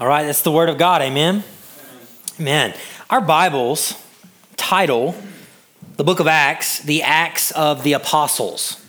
[0.00, 1.02] All right, that's the word of God.
[1.02, 1.44] Amen.
[2.40, 2.74] Amen.
[3.10, 3.94] Our Bibles
[4.56, 5.14] title
[5.98, 8.82] the book of Acts, the Acts of the Apostles.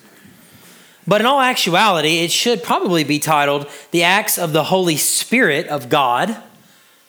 [1.05, 5.68] But in all actuality, it should probably be titled the Acts of the Holy Spirit
[5.68, 6.41] of God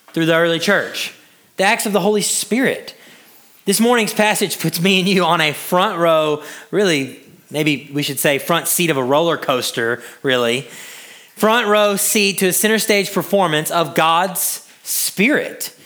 [0.09, 1.15] through the early church.
[1.57, 2.97] The Acts of the Holy Spirit.
[3.65, 6.43] This morning's passage puts me and you on a front row,
[6.73, 10.69] really, maybe we should say front seat of a roller coaster, really
[11.37, 15.77] front row seat to a center stage performance of God's Spirit.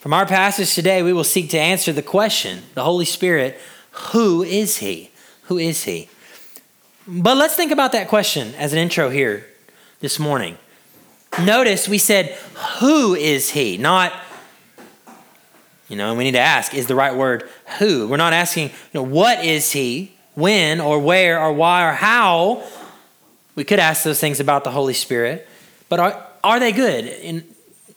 [0.00, 3.58] From our passage today, we will seek to answer the question the Holy Spirit,
[3.90, 5.10] who is He?
[5.44, 6.08] Who is He?
[7.06, 9.46] But let's think about that question as an intro here
[10.00, 10.58] this morning.
[11.44, 12.30] Notice we said,
[12.80, 13.78] Who is He?
[13.78, 14.12] Not,
[15.88, 18.08] you know, we need to ask, is the right word who?
[18.08, 20.16] We're not asking, you know, what is He?
[20.34, 22.64] When or where or why or how
[23.54, 25.48] we could ask those things about the Holy Spirit,
[25.88, 27.04] but are, are they good?
[27.06, 27.44] And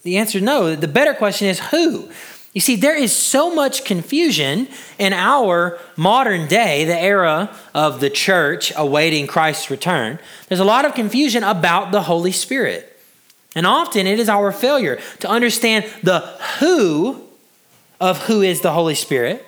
[0.04, 0.76] the answer is no.
[0.76, 2.10] The better question is who?
[2.54, 8.10] You see, there is so much confusion in our modern day, the era of the
[8.10, 10.20] church awaiting Christ's return.
[10.48, 12.98] There's a lot of confusion about the Holy Spirit.
[13.56, 16.20] And often it is our failure to understand the
[16.60, 17.22] who
[18.00, 19.46] of who is the Holy Spirit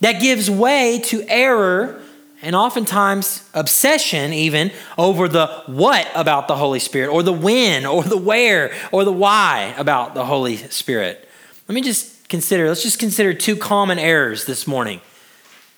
[0.00, 2.01] that gives way to error
[2.42, 8.02] and oftentimes obsession even over the what about the Holy Spirit, or the when, or
[8.02, 11.28] the where, or the why about the Holy Spirit.
[11.68, 15.00] Let me just consider, let's just consider two common errors this morning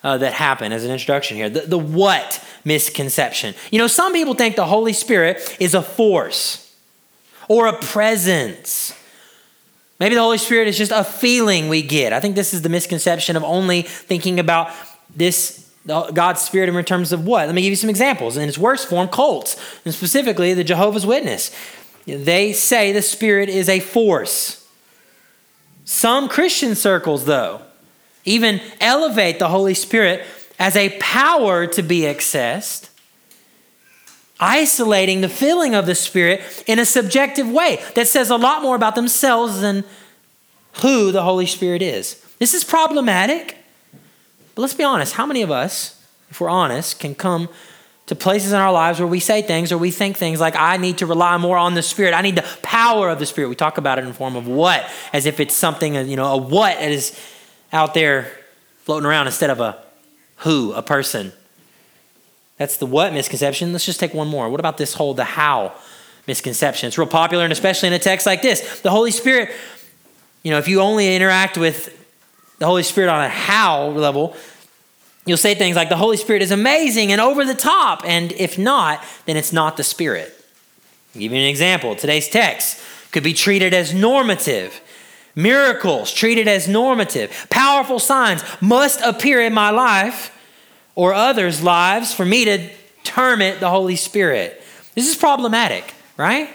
[0.03, 1.51] uh, that happen as an introduction here.
[1.51, 3.55] The, the what misconception.
[3.71, 6.75] You know, some people think the Holy Spirit is a force
[7.49, 8.99] or a presence.
[10.01, 12.13] Maybe the Holy Spirit is just a feeling we get.
[12.13, 14.71] I think this is the misconception of only thinking about
[15.15, 17.47] this God's Spirit in terms of what?
[17.47, 18.37] Let me give you some examples.
[18.37, 21.55] In its worst form, cults, and specifically the Jehovah's Witness.
[22.07, 24.67] They say the Spirit is a force.
[25.85, 27.61] Some Christian circles, though,
[28.25, 30.25] even elevate the Holy Spirit
[30.59, 32.89] as a power to be accessed,
[34.41, 38.77] isolating the feeling of the Spirit in a subjective way that says a lot more
[38.77, 39.85] about themselves than
[40.81, 42.25] who the Holy Spirit is.
[42.39, 43.59] This is problematic.
[44.55, 46.01] But let's be honest how many of us,
[46.31, 47.49] if we're honest, can come
[48.07, 50.77] to places in our lives where we say things or we think things like, I
[50.77, 52.13] need to rely more on the Spirit.
[52.13, 53.49] I need the power of the Spirit.
[53.49, 56.27] We talk about it in the form of what, as if it's something, you know,
[56.27, 57.19] a what that is
[57.73, 58.31] out there
[58.79, 59.79] floating around instead of a
[60.39, 61.33] who, a person.
[62.59, 63.73] That's the what misconception.
[63.73, 64.51] Let's just take one more.
[64.51, 65.73] What about this whole the how
[66.27, 66.89] misconception?
[66.89, 68.83] It's real popular, and especially in a text like this.
[68.83, 69.51] The Holy Spirit,
[70.43, 72.04] you know, if you only interact with
[72.65, 74.35] the Holy Spirit on a how level,
[75.27, 78.01] you'll say things like the Holy Spirit is amazing and over the top.
[78.07, 80.35] And if not, then it's not the Spirit.
[81.15, 81.95] I'll give you an example.
[81.95, 82.81] Today's text
[83.13, 84.81] could be treated as normative.
[85.35, 87.47] Miracles treated as normative.
[87.51, 90.35] Powerful signs must appear in my life
[90.95, 92.71] or others' lives for me to
[93.03, 94.63] term it the Holy Spirit.
[94.95, 96.49] This is problematic, right?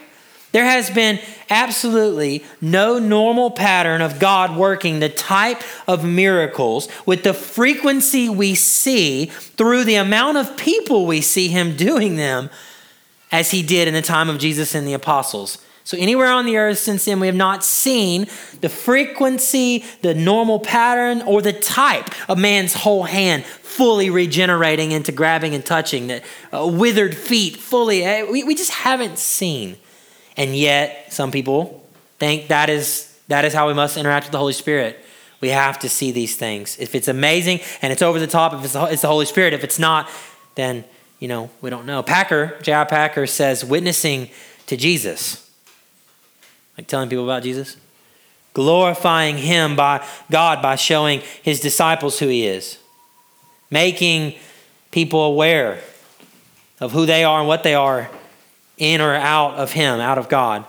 [0.52, 7.24] There has been absolutely no normal pattern of God working the type of miracles with
[7.24, 12.50] the frequency we see through the amount of people we see Him doing them
[13.32, 15.64] as He did in the time of Jesus and the apostles.
[15.84, 18.28] So, anywhere on the earth since then, we have not seen
[18.62, 25.12] the frequency, the normal pattern, or the type of man's whole hand fully regenerating into
[25.12, 26.22] grabbing and touching, the
[26.54, 28.04] uh, withered feet fully.
[28.04, 29.78] Eh, we, we just haven't seen.
[30.40, 31.86] And yet, some people
[32.18, 34.98] think that is, that is how we must interact with the Holy Spirit.
[35.42, 36.78] We have to see these things.
[36.80, 39.54] If it's amazing and it's over the top, if it's the, it's the Holy Spirit,
[39.54, 40.10] if it's not,
[40.56, 40.86] then,
[41.20, 42.02] you know, we don't know.
[42.02, 42.86] Packer, J.I.
[42.86, 44.30] Packer says, witnessing
[44.68, 45.52] to Jesus,
[46.78, 47.76] like telling people about Jesus,
[48.54, 52.78] glorifying Him by God by showing His disciples who He is,
[53.70, 54.36] making
[54.92, 55.82] people aware
[56.80, 58.10] of who they are and what they are
[58.80, 60.66] in or out of Him, out of God,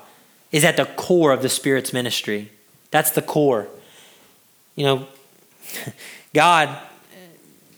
[0.52, 2.50] is at the core of the Spirit's ministry.
[2.90, 3.68] That's the core.
[4.76, 5.06] You know,
[6.34, 6.76] God,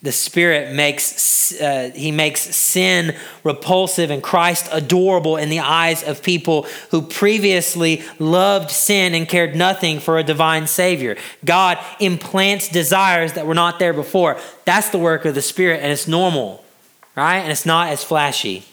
[0.02, 3.14] the Spirit makes uh, He makes sin
[3.44, 9.55] repulsive and Christ adorable in the eyes of people who previously loved sin and cared
[9.55, 11.17] nothing for a divine Savior.
[11.44, 14.40] God implants desires that were not there before.
[14.64, 16.64] That's the work of the Spirit, and it's normal,
[17.14, 17.38] right?
[17.38, 18.64] And it's not as flashy.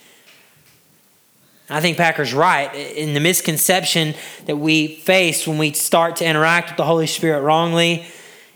[1.70, 4.14] I think Packer's right in the misconception
[4.46, 8.06] that we face when we start to interact with the Holy Spirit wrongly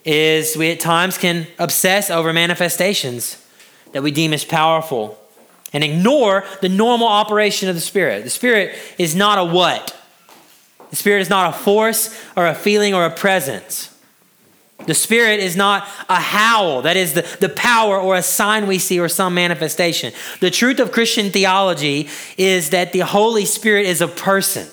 [0.05, 3.41] is we at times can obsess over manifestations
[3.93, 5.17] that we deem as powerful
[5.73, 8.25] and ignore the normal operation of the Spirit.
[8.25, 9.97] The Spirit is not a what.
[10.91, 13.94] The Spirit is not a force or a feeling or a presence.
[14.87, 18.79] The Spirit is not a howl, that is the, the power or a sign we
[18.79, 20.13] see or some manifestation.
[20.41, 24.69] The truth of Christian theology is that the Holy Spirit is a person.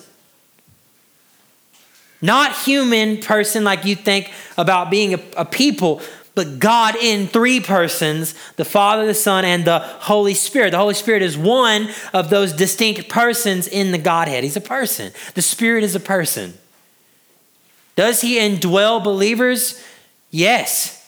[2.20, 6.00] Not human person like you think about being a, a people,
[6.34, 10.70] but God in three persons the Father, the Son, and the Holy Spirit.
[10.70, 14.44] The Holy Spirit is one of those distinct persons in the Godhead.
[14.44, 15.12] He's a person.
[15.34, 16.54] The Spirit is a person.
[17.96, 19.82] Does He indwell believers?
[20.32, 20.98] Yes.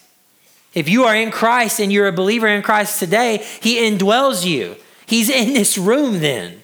[0.73, 4.77] If you are in Christ and you're a believer in Christ today, He indwells you.
[5.05, 6.61] He's in this room then.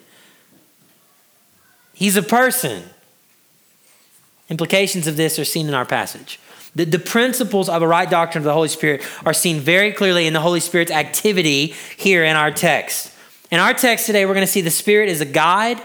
[1.93, 2.83] He's a person.
[4.49, 6.39] Implications of this are seen in our passage.
[6.75, 10.27] The, the principles of a right doctrine of the Holy Spirit are seen very clearly
[10.27, 13.13] in the Holy Spirit's activity here in our text.
[13.49, 15.81] In our text today, we're going to see the Spirit is a guide,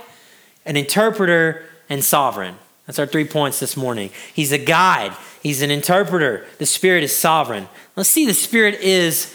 [0.64, 2.56] an interpreter, and sovereign.
[2.86, 4.10] That's our three points this morning.
[4.32, 5.12] He's a guide,
[5.46, 6.44] He's an interpreter.
[6.58, 7.68] The Spirit is sovereign.
[7.94, 9.32] Let's see, the Spirit is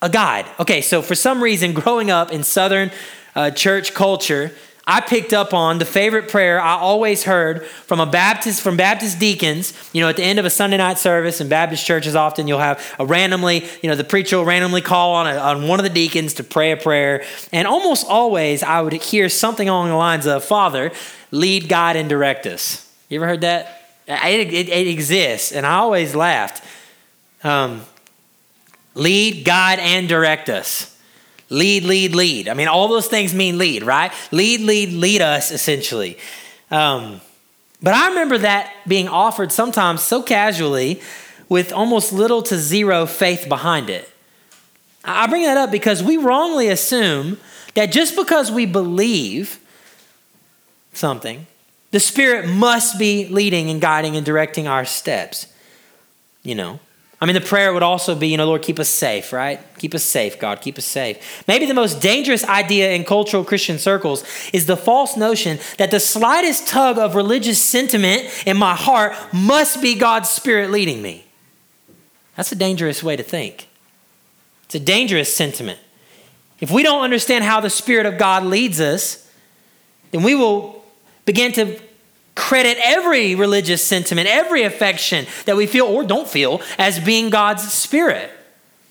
[0.00, 0.46] a guide.
[0.58, 2.90] Okay, so for some reason, growing up in Southern
[3.34, 4.52] uh, church culture,
[4.86, 9.18] I picked up on the favorite prayer I always heard from a Baptist, from Baptist
[9.18, 9.74] deacons.
[9.92, 12.58] You know, at the end of a Sunday night service in Baptist churches, often you'll
[12.58, 15.84] have a randomly, you know, the preacher will randomly call on, a, on one of
[15.84, 17.26] the deacons to pray a prayer.
[17.52, 20.92] And almost always I would hear something along the lines of, Father,
[21.30, 22.90] lead, guide, and direct us.
[23.10, 23.81] You ever heard that?
[24.06, 25.52] It, it, it exists.
[25.52, 26.64] And I always laughed.
[27.44, 27.82] Um,
[28.94, 30.96] lead, guide, and direct us.
[31.48, 32.48] Lead, lead, lead.
[32.48, 34.12] I mean, all those things mean lead, right?
[34.30, 36.18] Lead, lead, lead us, essentially.
[36.70, 37.20] Um,
[37.82, 41.02] but I remember that being offered sometimes so casually
[41.48, 44.08] with almost little to zero faith behind it.
[45.04, 47.38] I bring that up because we wrongly assume
[47.74, 49.58] that just because we believe
[50.92, 51.46] something,
[51.92, 55.46] the Spirit must be leading and guiding and directing our steps.
[56.42, 56.80] You know,
[57.20, 59.60] I mean, the prayer would also be, you know, Lord, keep us safe, right?
[59.78, 61.46] Keep us safe, God, keep us safe.
[61.46, 66.00] Maybe the most dangerous idea in cultural Christian circles is the false notion that the
[66.00, 71.24] slightest tug of religious sentiment in my heart must be God's Spirit leading me.
[72.36, 73.68] That's a dangerous way to think.
[74.64, 75.78] It's a dangerous sentiment.
[76.58, 79.30] If we don't understand how the Spirit of God leads us,
[80.10, 80.81] then we will
[81.24, 81.80] begin to
[82.34, 87.70] credit every religious sentiment, every affection that we feel or don't feel as being God's
[87.72, 88.30] Spirit.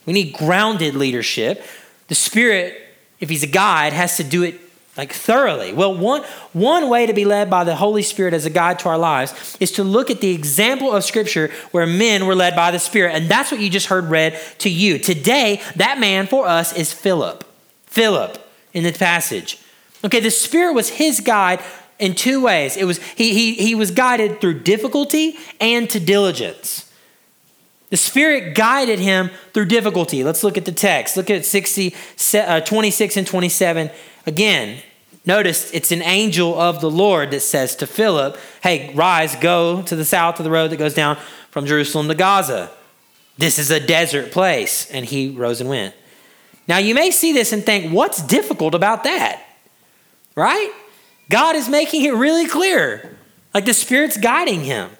[0.06, 1.63] We need grounded leadership.
[2.07, 2.80] The Spirit,
[3.19, 4.60] if He's a guide, has to do it
[4.98, 5.74] like thoroughly.
[5.74, 6.24] Well, one,
[6.54, 9.57] one way to be led by the Holy Spirit as a guide to our lives
[9.60, 13.16] is to look at the example of Scripture where men were led by the Spirit.
[13.16, 15.00] And that's what you just heard read to you.
[15.00, 17.45] Today, that man for us is Philip.
[17.86, 18.38] Philip
[18.74, 19.60] in the passage.
[20.04, 21.62] Okay, the Spirit was his guide
[22.01, 22.75] in two ways.
[22.75, 26.92] It was he, he, he was guided through difficulty and to diligence.
[27.92, 30.24] The Spirit guided him through difficulty.
[30.24, 31.15] Let's look at the text.
[31.15, 31.94] Look at 60,
[32.36, 33.92] uh, 26 and 27.
[34.25, 34.81] Again,
[35.25, 39.95] notice it's an angel of the Lord that says to Philip, Hey, rise, go to
[39.95, 41.18] the south of the road that goes down
[41.51, 42.71] from Jerusalem to Gaza.
[43.38, 44.89] This is a desert place.
[44.89, 45.94] And he rose and went.
[46.68, 49.46] Now, you may see this and think, What's difficult about that?
[50.36, 50.72] Right?
[51.31, 53.17] God is making it really clear.
[53.53, 54.91] Like the Spirit's guiding him.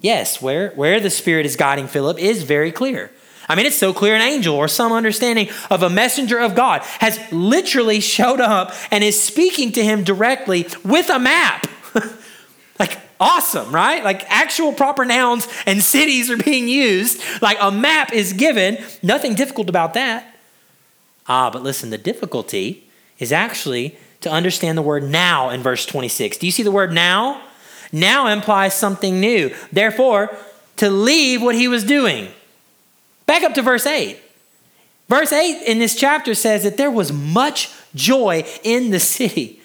[0.00, 3.10] Yes, where, where the Spirit is guiding Philip is very clear.
[3.48, 6.82] I mean, it's so clear an angel or some understanding of a messenger of God
[6.98, 11.66] has literally showed up and is speaking to him directly with a map.
[12.78, 14.02] like, awesome, right?
[14.02, 17.22] Like, actual proper nouns and cities are being used.
[17.40, 18.78] Like, a map is given.
[19.02, 20.36] Nothing difficult about that.
[21.28, 22.88] Ah, but listen, the difficulty
[23.20, 26.38] is actually to understand the word now in verse 26.
[26.38, 27.42] Do you see the word now?
[27.92, 29.54] Now implies something new.
[29.72, 30.36] Therefore,
[30.76, 32.28] to leave what he was doing.
[33.26, 34.18] Back up to verse 8.
[35.08, 39.60] Verse 8 in this chapter says that there was much joy in the city.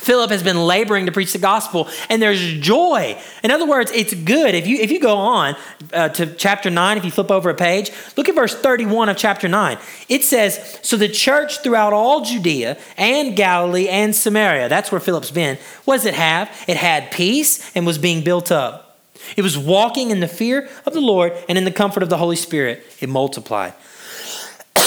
[0.00, 3.18] Philip has been laboring to preach the gospel, and there's joy.
[3.42, 4.54] In other words, it's good.
[4.54, 5.56] If you if you go on
[5.92, 9.16] uh, to chapter nine, if you flip over a page, look at verse 31 of
[9.16, 9.78] chapter nine.
[10.08, 15.30] It says, "So the church throughout all Judea and Galilee and Samaria, that's where Philip's
[15.30, 15.58] been.
[15.84, 16.50] What does it have?
[16.66, 18.98] It had peace and was being built up.
[19.36, 22.18] It was walking in the fear of the Lord and in the comfort of the
[22.18, 22.84] Holy Spirit.
[23.00, 23.74] It multiplied."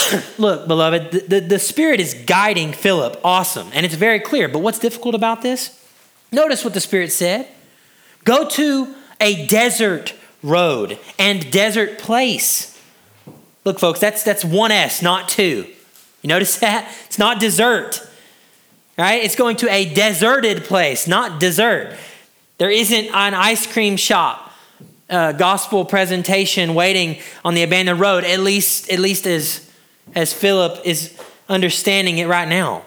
[0.38, 3.20] Look, beloved, the, the, the Spirit is guiding Philip.
[3.24, 3.68] Awesome.
[3.72, 4.48] And it's very clear.
[4.48, 5.78] But what's difficult about this?
[6.30, 7.48] Notice what the Spirit said
[8.24, 12.78] go to a desert road and desert place.
[13.64, 15.66] Look, folks, that's, that's one S, not two.
[16.22, 16.92] You notice that?
[17.06, 18.00] It's not desert,
[18.96, 19.22] right?
[19.22, 21.96] It's going to a deserted place, not desert.
[22.58, 24.52] There isn't an ice cream shop
[25.10, 29.68] uh, gospel presentation waiting on the abandoned road, at least, at least as,
[30.14, 31.18] as Philip is
[31.48, 32.84] understanding it right now.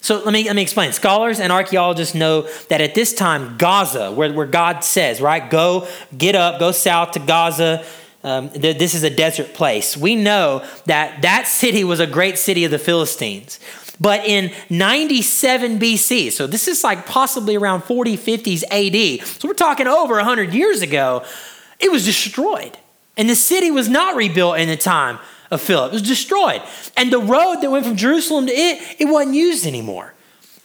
[0.00, 0.92] So let me, let me explain.
[0.92, 5.88] Scholars and archaeologists know that at this time, Gaza, where, where God says, right, go,
[6.16, 7.84] get up, go south to Gaza.
[8.22, 9.96] Um, this is a desert place.
[9.96, 13.58] We know that that city was a great city of the Philistines.
[14.00, 19.54] But in 97 BC, so this is like possibly around 40, 50s AD, so we're
[19.54, 21.24] talking over 100 years ago,
[21.80, 22.78] it was destroyed.
[23.16, 25.18] And the city was not rebuilt in the time
[25.50, 25.92] of Philip.
[25.92, 26.62] It was destroyed.
[26.96, 30.14] And the road that went from Jerusalem to it, it wasn't used anymore.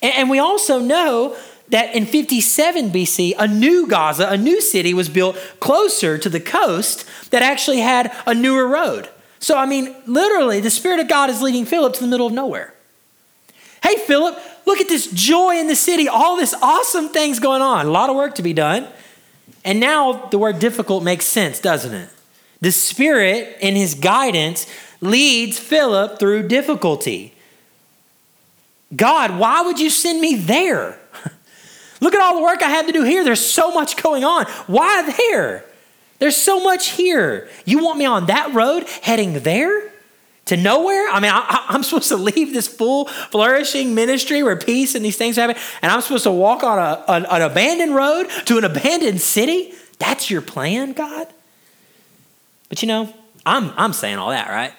[0.01, 1.35] And, and we also know
[1.69, 6.39] that in 57 BC, a new Gaza, a new city, was built closer to the
[6.39, 9.09] coast that actually had a newer road.
[9.39, 12.33] So, I mean, literally, the Spirit of God is leading Philip to the middle of
[12.33, 12.73] nowhere.
[13.81, 17.85] Hey, Philip, look at this joy in the city, all this awesome things going on.
[17.85, 18.87] A lot of work to be done.
[19.65, 22.09] And now the word difficult makes sense, doesn't it?
[22.63, 24.67] The Spirit, in His guidance,
[25.01, 27.33] leads Philip through difficulty.
[28.95, 30.97] God, why would you send me there?
[31.99, 33.25] Look at all the work I had to do here.
[33.25, 34.45] There's so much going on.
[34.67, 35.65] Why there?
[36.19, 37.49] There's so much here.
[37.65, 39.91] You want me on that road heading there?
[40.45, 41.09] To nowhere?
[41.09, 45.17] I mean, I, am supposed to leave this full, flourishing ministry where peace and these
[45.17, 48.63] things happen, and I'm supposed to walk on a, an, an abandoned road to an
[48.63, 49.73] abandoned city?
[49.99, 51.27] That's your plan, God?
[52.73, 53.13] But you know,
[53.45, 54.73] I'm, I'm saying all that, right?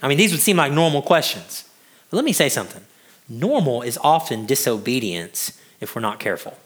[0.00, 1.68] I mean, these would seem like normal questions.
[2.08, 2.84] But let me say something
[3.28, 6.56] normal is often disobedience if we're not careful.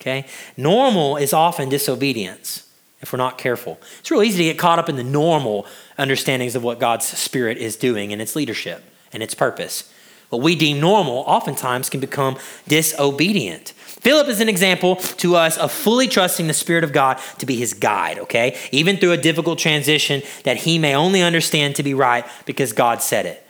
[0.00, 0.26] Okay?
[0.56, 2.68] Normal is often disobedience
[3.00, 3.78] if we're not careful.
[4.00, 7.58] It's real easy to get caught up in the normal understandings of what God's Spirit
[7.58, 9.88] is doing and its leadership and its purpose.
[10.30, 13.72] What we deem normal oftentimes can become disobedient.
[14.04, 17.56] Philip is an example to us of fully trusting the Spirit of God to be
[17.56, 18.54] his guide, okay?
[18.70, 23.00] Even through a difficult transition that he may only understand to be right because God
[23.00, 23.46] said it.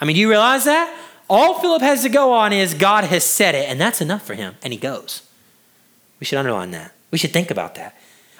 [0.00, 0.98] I mean, do you realize that?
[1.28, 4.32] All Philip has to go on is God has said it, and that's enough for
[4.32, 5.20] him, and he goes.
[6.18, 6.92] We should underline that.
[7.10, 7.94] We should think about that.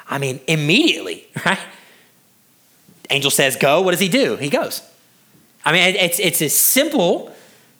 [0.08, 1.58] I mean, immediately, right?
[3.10, 3.82] Angel says, go.
[3.82, 4.36] What does he do?
[4.36, 4.80] He goes.
[5.62, 7.33] I mean, it's, it's as simple.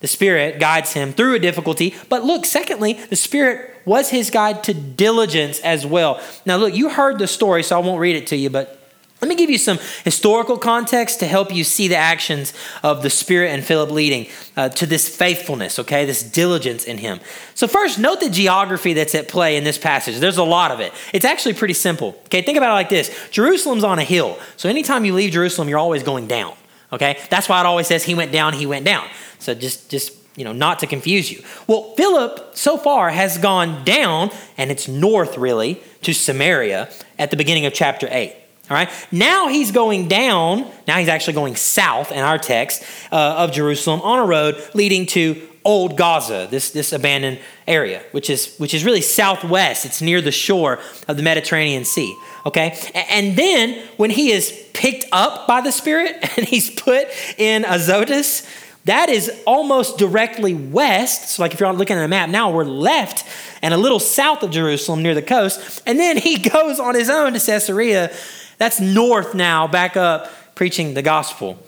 [0.05, 1.95] The Spirit guides him through a difficulty.
[2.11, 6.21] But look, secondly, the Spirit was his guide to diligence as well.
[6.45, 8.79] Now, look, you heard the story, so I won't read it to you, but
[9.23, 13.09] let me give you some historical context to help you see the actions of the
[13.09, 14.27] Spirit and Philip leading
[14.59, 17.19] uh, to this faithfulness, okay, this diligence in him.
[17.55, 20.19] So, first, note the geography that's at play in this passage.
[20.19, 20.93] There's a lot of it.
[21.15, 22.43] It's actually pretty simple, okay?
[22.43, 24.39] Think about it like this Jerusalem's on a hill.
[24.59, 26.53] So, anytime you leave Jerusalem, you're always going down,
[26.95, 27.19] okay?
[27.31, 29.07] That's why it always says he went down, he went down.
[29.39, 31.43] So, just, just, you know, not to confuse you.
[31.67, 37.37] Well, Philip so far has gone down, and it's north really, to Samaria at the
[37.37, 38.35] beginning of chapter 8.
[38.71, 38.89] All right.
[39.13, 40.71] Now he's going down.
[40.89, 42.83] Now he's actually going south in our text
[43.13, 48.29] uh, of Jerusalem on a road leading to Old Gaza, this, this abandoned area, which
[48.29, 49.85] is, which is really southwest.
[49.85, 52.15] It's near the shore of the Mediterranean Sea.
[52.47, 52.79] Okay.
[52.95, 58.47] And then when he is picked up by the Spirit and he's put in Azotus,
[58.85, 61.31] that is almost directly west.
[61.31, 63.25] So, like if you're looking at a map now, we're left
[63.63, 65.83] and a little south of Jerusalem near the coast.
[65.87, 68.15] And then he goes on his own to Caesarea
[68.59, 71.59] that's north now, back up, preaching the gospel.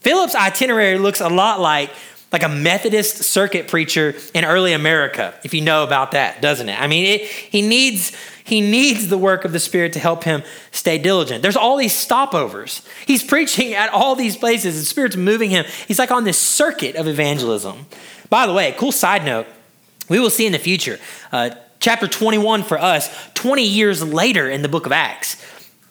[0.00, 1.90] Philip's itinerary looks a lot like
[2.32, 6.80] like a Methodist circuit preacher in early America, if you know about that, doesn't it?
[6.80, 8.12] I mean, it, he needs
[8.44, 11.42] he needs the work of the Spirit to help him stay diligent.
[11.42, 12.86] There's all these stopovers.
[13.04, 14.78] He's preaching at all these places.
[14.78, 15.64] The Spirit's moving him.
[15.88, 17.86] He's like on this circuit of evangelism.
[18.30, 19.46] By the way, cool side note:
[20.08, 20.98] we will see in the future,
[21.32, 25.36] uh, chapter 21 for us, 20 years later in the book of Acts.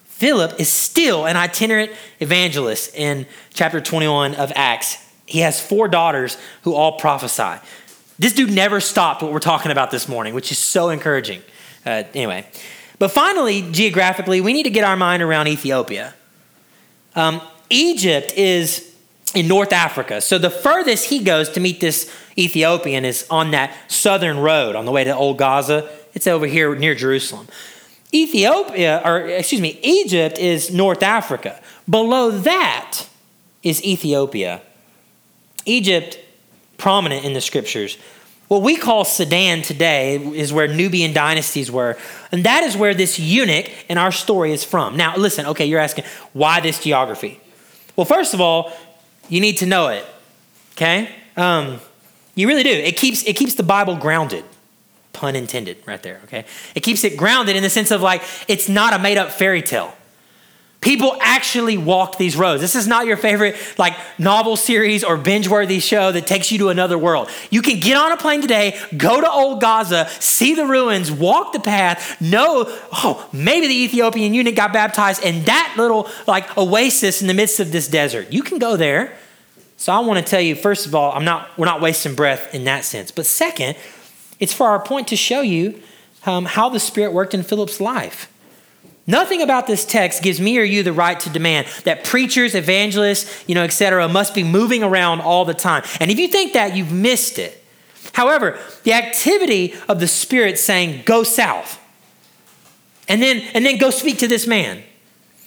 [0.04, 5.05] Philip is still an itinerant evangelist in chapter 21 of Acts.
[5.26, 7.60] He has four daughters who all prophesy.
[8.18, 11.42] This dude never stopped what we're talking about this morning, which is so encouraging.
[11.84, 12.46] Uh, anyway,
[12.98, 16.14] but finally, geographically, we need to get our mind around Ethiopia.
[17.14, 18.94] Um, Egypt is
[19.34, 20.20] in North Africa.
[20.20, 24.84] So the furthest he goes to meet this Ethiopian is on that southern road on
[24.84, 25.88] the way to Old Gaza.
[26.14, 27.48] It's over here near Jerusalem.
[28.14, 31.60] Ethiopia, or excuse me, Egypt is North Africa.
[31.88, 33.08] Below that
[33.62, 34.62] is Ethiopia.
[35.66, 36.18] Egypt,
[36.78, 37.98] prominent in the scriptures.
[38.48, 41.98] What we call Sudan today is where Nubian dynasties were.
[42.30, 44.96] And that is where this eunuch in our story is from.
[44.96, 47.40] Now, listen, okay, you're asking, why this geography?
[47.96, 48.72] Well, first of all,
[49.28, 50.04] you need to know it,
[50.74, 51.10] okay?
[51.36, 51.80] Um,
[52.36, 52.70] you really do.
[52.70, 54.44] It keeps, it keeps the Bible grounded.
[55.12, 56.44] Pun intended, right there, okay?
[56.74, 59.62] It keeps it grounded in the sense of like, it's not a made up fairy
[59.62, 59.95] tale.
[60.86, 62.62] People actually walk these roads.
[62.62, 66.68] This is not your favorite like novel series or binge-worthy show that takes you to
[66.68, 67.28] another world.
[67.50, 71.52] You can get on a plane today, go to old Gaza, see the ruins, walk
[71.52, 77.20] the path, know, oh, maybe the Ethiopian eunuch got baptized in that little like oasis
[77.20, 78.32] in the midst of this desert.
[78.32, 79.18] You can go there.
[79.78, 82.54] So I want to tell you, first of all, I'm not, we're not wasting breath
[82.54, 83.10] in that sense.
[83.10, 83.76] But second,
[84.38, 85.82] it's for our point to show you
[86.26, 88.32] um, how the Spirit worked in Philip's life.
[89.06, 93.44] Nothing about this text gives me or you the right to demand that preachers, evangelists,
[93.46, 95.84] you know, etc., must be moving around all the time.
[96.00, 97.62] And if you think that, you've missed it.
[98.14, 101.80] However, the activity of the Spirit saying, go south,
[103.08, 104.82] and then, and then go speak to this man,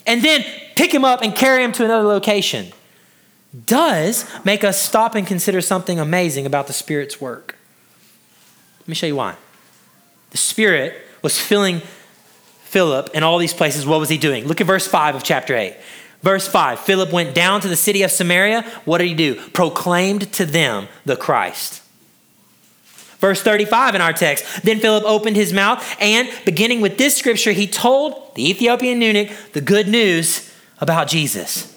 [0.08, 2.72] and then pick him up and carry him to another location,
[3.66, 7.58] does make us stop and consider something amazing about the Spirit's work.
[8.82, 9.36] Let me show you why.
[10.30, 11.82] The Spirit was filling
[12.70, 14.46] Philip in all these places, what was he doing?
[14.46, 15.76] Look at verse 5 of chapter 8.
[16.22, 18.62] Verse 5 Philip went down to the city of Samaria.
[18.86, 19.36] What did he do?
[19.50, 21.82] Proclaimed to them the Christ.
[23.18, 27.54] Verse 35 in our text Then Philip opened his mouth, and beginning with this scripture,
[27.54, 31.76] he told the Ethiopian eunuch the good news about Jesus.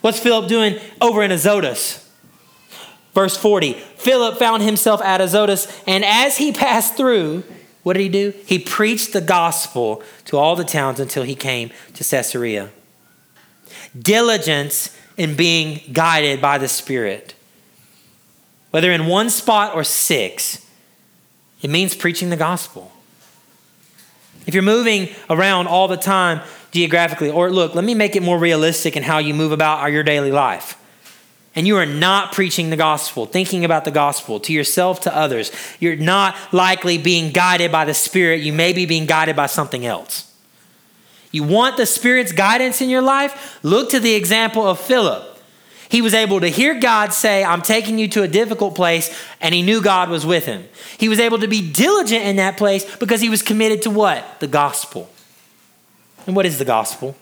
[0.00, 2.02] What's Philip doing over in Azotus?
[3.14, 7.44] Verse 40 Philip found himself at Azotus, and as he passed through,
[7.86, 8.34] what did he do?
[8.44, 12.70] He preached the gospel to all the towns until he came to Caesarea.
[13.96, 17.36] Diligence in being guided by the Spirit.
[18.72, 20.66] Whether in one spot or six,
[21.62, 22.90] it means preaching the gospel.
[24.48, 26.40] If you're moving around all the time
[26.72, 30.02] geographically, or look, let me make it more realistic in how you move about your
[30.02, 30.76] daily life
[31.56, 35.50] and you are not preaching the gospel, thinking about the gospel to yourself, to others,
[35.80, 38.42] you're not likely being guided by the Spirit.
[38.42, 40.32] You may be being guided by something else.
[41.32, 43.58] You want the Spirit's guidance in your life?
[43.62, 45.32] Look to the example of Philip.
[45.88, 49.54] He was able to hear God say, I'm taking you to a difficult place, and
[49.54, 50.68] he knew God was with him.
[50.98, 54.40] He was able to be diligent in that place because he was committed to what?
[54.40, 55.08] The gospel.
[56.26, 57.16] And what is the gospel?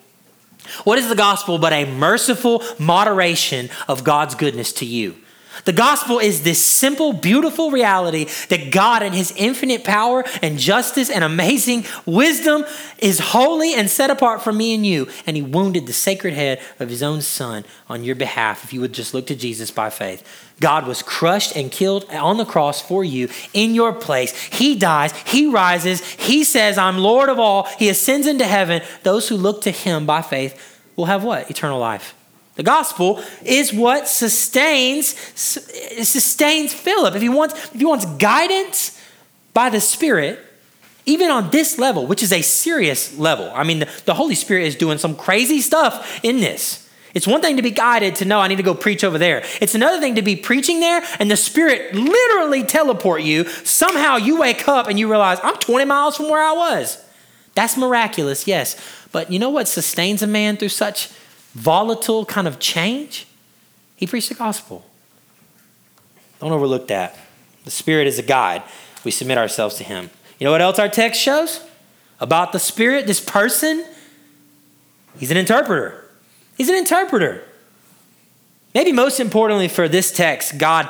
[0.84, 5.16] What is the gospel but a merciful moderation of God's goodness to you?
[5.64, 11.10] The gospel is this simple, beautiful reality that God, in His infinite power and justice
[11.10, 12.64] and amazing wisdom,
[12.98, 15.08] is holy and set apart from me and you.
[15.26, 18.80] And He wounded the sacred head of His own Son on your behalf if you
[18.80, 20.26] would just look to Jesus by faith.
[20.60, 24.32] God was crushed and killed on the cross for you in your place.
[24.44, 27.64] He dies, He rises, He says, I'm Lord of all.
[27.78, 28.82] He ascends into heaven.
[29.02, 31.50] Those who look to Him by faith will have what?
[31.50, 32.14] Eternal life.
[32.56, 37.16] The gospel is what sustains sustains Philip.
[37.16, 39.00] If he wants if he wants guidance
[39.52, 40.38] by the Spirit,
[41.06, 43.50] even on this level, which is a serious level.
[43.54, 46.80] I mean, the, the Holy Spirit is doing some crazy stuff in this.
[47.12, 49.44] It's one thing to be guided to know I need to go preach over there.
[49.60, 53.44] It's another thing to be preaching there and the Spirit literally teleport you.
[53.48, 57.02] Somehow you wake up and you realize, I'm 20 miles from where I was.
[57.54, 58.76] That's miraculous, yes.
[59.12, 61.08] But you know what sustains a man through such
[61.54, 63.26] volatile kind of change?
[63.96, 64.84] He preached the gospel.
[66.40, 67.16] Don't overlook that.
[67.64, 68.62] The Spirit is a guide.
[69.04, 70.10] We submit ourselves to Him.
[70.38, 71.64] You know what else our text shows?
[72.20, 73.84] About the Spirit, this person?
[75.18, 76.04] He's an interpreter.
[76.56, 77.44] He's an interpreter.
[78.74, 80.88] Maybe most importantly for this text, God,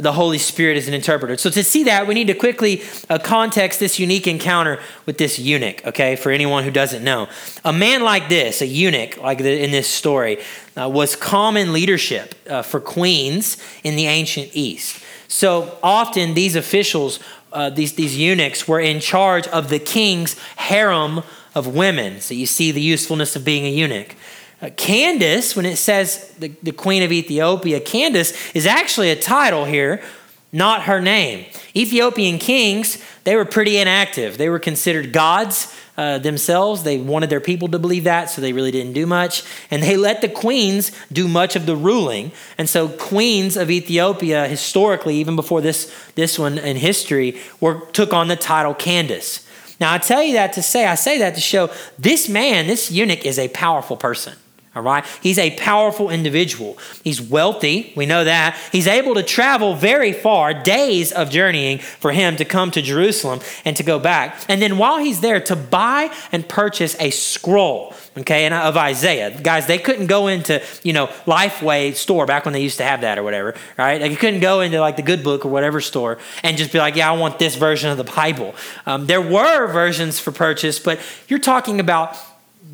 [0.00, 1.36] the Holy Spirit, is an interpreter.
[1.36, 5.38] So to see that, we need to quickly uh, context this unique encounter with this
[5.38, 7.28] eunuch, okay, for anyone who doesn't know.
[7.64, 10.38] A man like this, a eunuch, like the, in this story,
[10.76, 15.02] uh, was common leadership uh, for queens in the ancient East.
[15.28, 17.20] So often these officials,
[17.52, 21.22] uh, these, these eunuchs, were in charge of the king's harem
[21.54, 22.20] of women.
[22.20, 24.14] So you see the usefulness of being a eunuch.
[24.62, 29.66] Uh, Candace, when it says the, the queen of Ethiopia, Candace is actually a title
[29.66, 30.02] here,
[30.50, 31.44] not her name.
[31.74, 34.38] Ethiopian kings, they were pretty inactive.
[34.38, 36.84] They were considered gods uh, themselves.
[36.84, 39.42] They wanted their people to believe that, so they really didn't do much.
[39.70, 42.32] And they let the queens do much of the ruling.
[42.56, 48.14] And so, queens of Ethiopia, historically, even before this, this one in history, were, took
[48.14, 49.46] on the title Candace.
[49.78, 52.90] Now, I tell you that to say, I say that to show this man, this
[52.90, 54.32] eunuch, is a powerful person.
[54.76, 55.06] All right.
[55.22, 56.76] He's a powerful individual.
[57.02, 57.94] He's wealthy.
[57.96, 58.58] We know that.
[58.72, 63.40] He's able to travel very far, days of journeying for him to come to Jerusalem
[63.64, 64.44] and to go back.
[64.50, 69.40] And then while he's there, to buy and purchase a scroll, okay, of Isaiah.
[69.40, 73.00] Guys, they couldn't go into, you know, Lifeway store back when they used to have
[73.00, 73.98] that or whatever, right?
[73.98, 76.78] Like you couldn't go into like the Good Book or whatever store and just be
[76.78, 78.54] like, yeah, I want this version of the Bible.
[78.84, 82.14] Um, there were versions for purchase, but you're talking about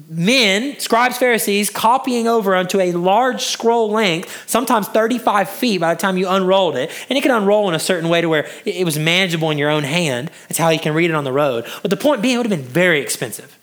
[0.08, 6.00] men, scribes, Pharisees, copying over onto a large scroll length, sometimes 35 feet by the
[6.00, 6.90] time you unrolled it.
[7.08, 9.70] And it can unroll in a certain way to where it was manageable in your
[9.70, 10.30] own hand.
[10.48, 11.66] That's how you can read it on the road.
[11.80, 13.58] But the point being, it would have been very expensive.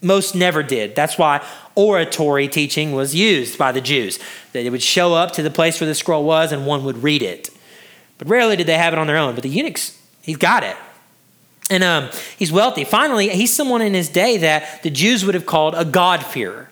[0.00, 0.94] Most never did.
[0.94, 4.18] That's why oratory teaching was used by the Jews.
[4.52, 7.02] That it would show up to the place where the scroll was and one would
[7.02, 7.50] read it.
[8.18, 9.34] But rarely did they have it on their own.
[9.34, 10.76] But the eunuchs, he's got it.
[11.70, 12.84] And um, he's wealthy.
[12.84, 16.70] Finally, he's someone in his day that the Jews would have called a God-fearer.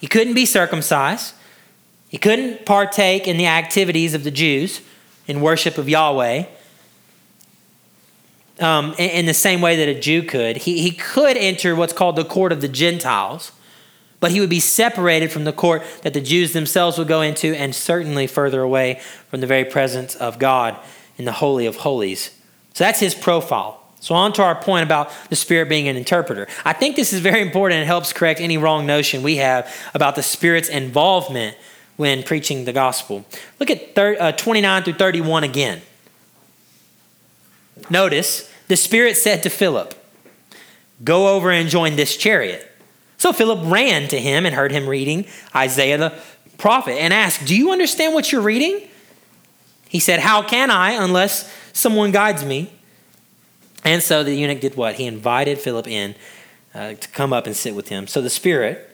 [0.00, 1.34] He couldn't be circumcised.
[2.08, 4.80] He couldn't partake in the activities of the Jews
[5.26, 6.44] in worship of Yahweh
[8.60, 10.58] um, in, in, the same way that a Jew could.
[10.58, 13.52] He, he could enter what's called the court of the Gentiles,
[14.20, 17.54] but he would be separated from the court that the Jews themselves would go into
[17.54, 20.78] and certainly further away from the very presence of God
[21.18, 22.30] in the Holy of Holies.
[22.74, 23.80] So that's his profile.
[24.00, 26.46] So, on to our point about the Spirit being an interpreter.
[26.62, 30.14] I think this is very important and helps correct any wrong notion we have about
[30.14, 31.56] the Spirit's involvement
[31.96, 33.24] when preaching the gospel.
[33.58, 35.80] Look at 30, uh, 29 through 31 again.
[37.88, 39.94] Notice the Spirit said to Philip,
[41.02, 42.70] Go over and join this chariot.
[43.16, 45.24] So Philip ran to him and heard him reading
[45.56, 46.12] Isaiah the
[46.58, 48.86] prophet and asked, Do you understand what you're reading?
[49.88, 52.72] He said, How can I unless someone guides me?
[53.84, 54.94] And so the eunuch did what?
[54.94, 56.14] He invited Philip in
[56.74, 58.06] uh, to come up and sit with him.
[58.06, 58.90] So the Spirit,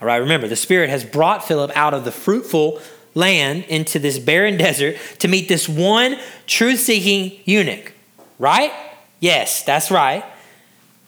[0.00, 2.80] all right, remember, the Spirit has brought Philip out of the fruitful
[3.14, 7.94] land into this barren desert to meet this one truth seeking eunuch,
[8.38, 8.72] right?
[9.20, 10.22] Yes, that's right.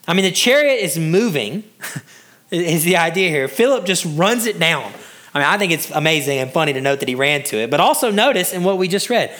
[0.07, 1.65] I mean, the chariot is moving,
[2.51, 3.47] is the idea here.
[3.47, 4.91] Philip just runs it down.
[5.35, 7.71] I mean, I think it's amazing and funny to note that he ran to it,
[7.71, 9.31] but also notice in what we just read,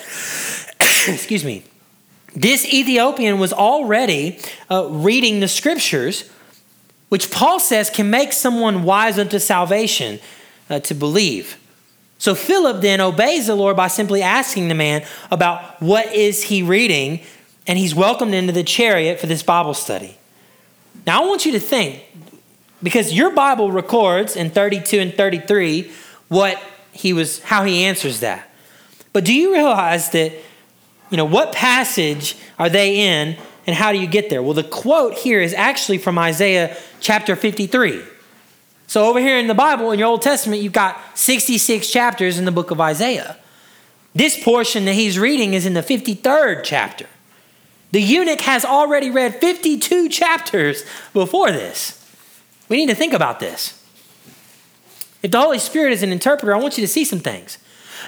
[1.07, 1.63] excuse me,
[2.35, 6.29] this Ethiopian was already uh, reading the scriptures,
[7.09, 10.19] which Paul says can make someone wise unto salvation
[10.69, 11.57] uh, to believe.
[12.17, 16.61] So Philip then obeys the Lord by simply asking the man about what is he
[16.61, 17.21] reading,
[17.65, 20.17] and he's welcomed into the chariot for this Bible study.
[21.07, 22.03] Now I want you to think,
[22.83, 25.91] because your Bible records in 32 and 33
[26.27, 28.49] what he was, how he answers that.
[29.13, 30.33] But do you realize that
[31.09, 34.41] you know, what passage are they in and how do you get there?
[34.41, 38.01] Well, the quote here is actually from Isaiah chapter 53.
[38.87, 42.45] So, over here in the Bible, in your Old Testament, you've got 66 chapters in
[42.45, 43.37] the book of Isaiah.
[44.15, 47.05] This portion that he's reading is in the 53rd chapter.
[47.91, 51.95] The eunuch has already read 52 chapters before this.
[52.67, 53.79] We need to think about this.
[55.21, 57.57] If the Holy Spirit is an interpreter, I want you to see some things.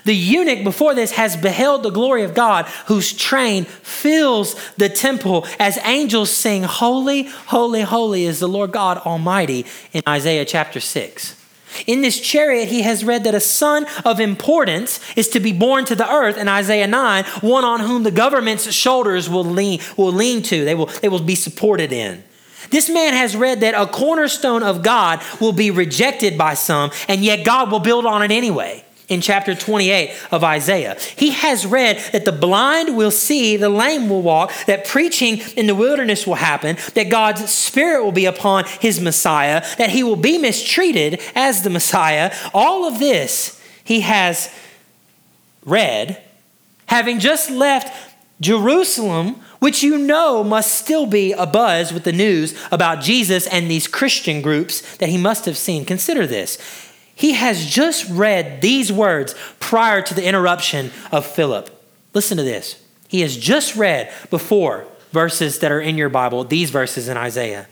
[0.04, 5.46] The eunuch before this has beheld the glory of God, whose train fills the temple
[5.60, 11.38] as angels sing, Holy, holy, holy is the Lord God Almighty in Isaiah chapter 6.
[11.88, 15.86] In this chariot, he has read that a son of importance is to be born
[15.86, 20.12] to the earth in Isaiah 9, one on whom the government's shoulders will lean, will
[20.12, 22.24] lean to, they will, they will be supported in.
[22.70, 27.22] This man has read that a cornerstone of God will be rejected by some, and
[27.24, 30.98] yet God will build on it anyway in chapter 28 of Isaiah.
[31.18, 35.68] He has read that the blind will see, the lame will walk, that preaching in
[35.68, 40.16] the wilderness will happen, that God's Spirit will be upon his Messiah, that he will
[40.16, 42.34] be mistreated as the Messiah.
[42.54, 44.50] All of this he has
[45.66, 46.24] read,
[46.86, 47.94] having just left
[48.40, 53.90] Jerusalem, which you know must still be abuzz with the news about Jesus and these
[53.90, 55.84] Christian groups that he must have seen.
[55.84, 56.58] Consider this.
[57.22, 61.70] He has just read these words prior to the interruption of Philip.
[62.16, 62.84] Listen to this.
[63.10, 67.68] He has just read before verses that are in your Bible, these verses in Isaiah.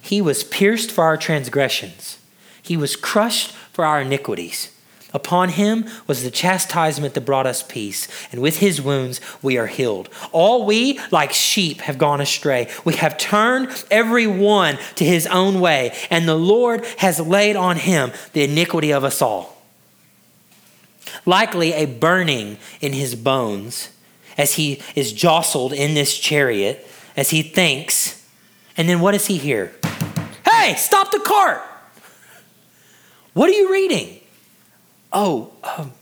[0.00, 2.16] He was pierced for our transgressions,
[2.62, 4.74] he was crushed for our iniquities.
[5.16, 9.66] Upon him was the chastisement that brought us peace, and with his wounds we are
[9.66, 10.10] healed.
[10.30, 12.68] All we, like sheep, have gone astray.
[12.84, 17.78] We have turned every one to his own way, and the Lord has laid on
[17.78, 19.56] him the iniquity of us all.
[21.24, 23.88] Likely a burning in his bones
[24.36, 28.22] as he is jostled in this chariot, as he thinks.
[28.76, 29.72] And then what does he hear?
[30.44, 31.62] Hey, stop the cart!
[33.32, 34.15] What are you reading?
[35.12, 35.92] Oh, um,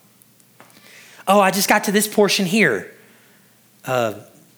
[1.27, 2.91] oh, I just got to this portion here.
[3.85, 4.15] Uh,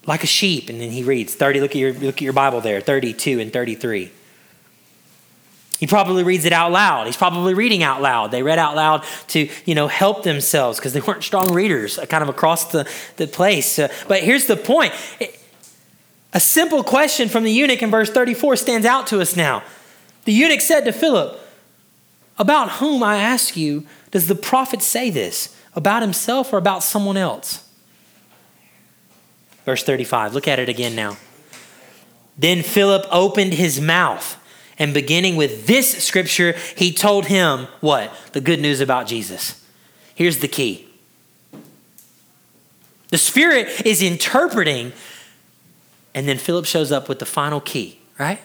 [0.07, 1.61] like a sheep, and then he reads 30.
[1.61, 4.13] Look at your look at your Bible there, 32 and 33.
[5.79, 7.07] He probably reads it out loud.
[7.07, 8.31] He's probably reading out loud.
[8.31, 12.07] They read out loud to, you know, help themselves because they weren't strong readers uh,
[12.07, 13.79] kind of across the, the place.
[13.79, 14.95] Uh, but here's the point.
[16.33, 19.63] A simple question from the eunuch in verse 34 stands out to us now.
[20.25, 21.39] The eunuch said to Philip,
[22.39, 25.55] About whom, I ask you, does the prophet say this?
[25.75, 27.69] About himself or about someone else?
[29.65, 30.33] Verse 35.
[30.33, 31.17] Look at it again now.
[32.39, 34.39] Then Philip opened his mouth
[34.79, 38.13] and beginning with this scripture, he told him what?
[38.33, 39.63] The good news about Jesus.
[40.15, 40.89] Here's the key
[43.09, 44.93] the Spirit is interpreting,
[46.15, 48.41] and then Philip shows up with the final key, right?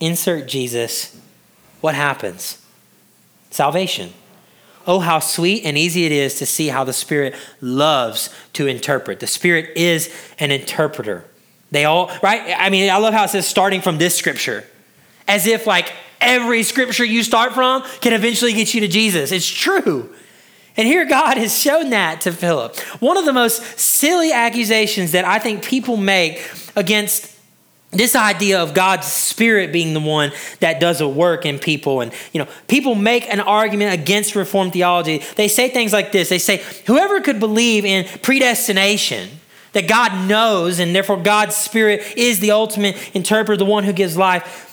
[0.00, 1.18] Insert Jesus.
[1.80, 2.63] What happens?
[3.54, 4.12] Salvation.
[4.84, 9.20] Oh, how sweet and easy it is to see how the Spirit loves to interpret.
[9.20, 11.24] The Spirit is an interpreter.
[11.70, 12.52] They all, right?
[12.58, 14.64] I mean, I love how it says starting from this scripture
[15.28, 19.30] as if like every scripture you start from can eventually get you to Jesus.
[19.30, 20.12] It's true.
[20.76, 22.76] And here God has shown that to Philip.
[22.98, 27.33] One of the most silly accusations that I think people make against
[27.94, 32.12] this idea of God's spirit being the one that does a work in people and
[32.32, 36.38] you know people make an argument against reformed theology they say things like this they
[36.38, 39.28] say whoever could believe in predestination
[39.72, 44.16] that God knows and therefore God's spirit is the ultimate interpreter the one who gives
[44.16, 44.70] life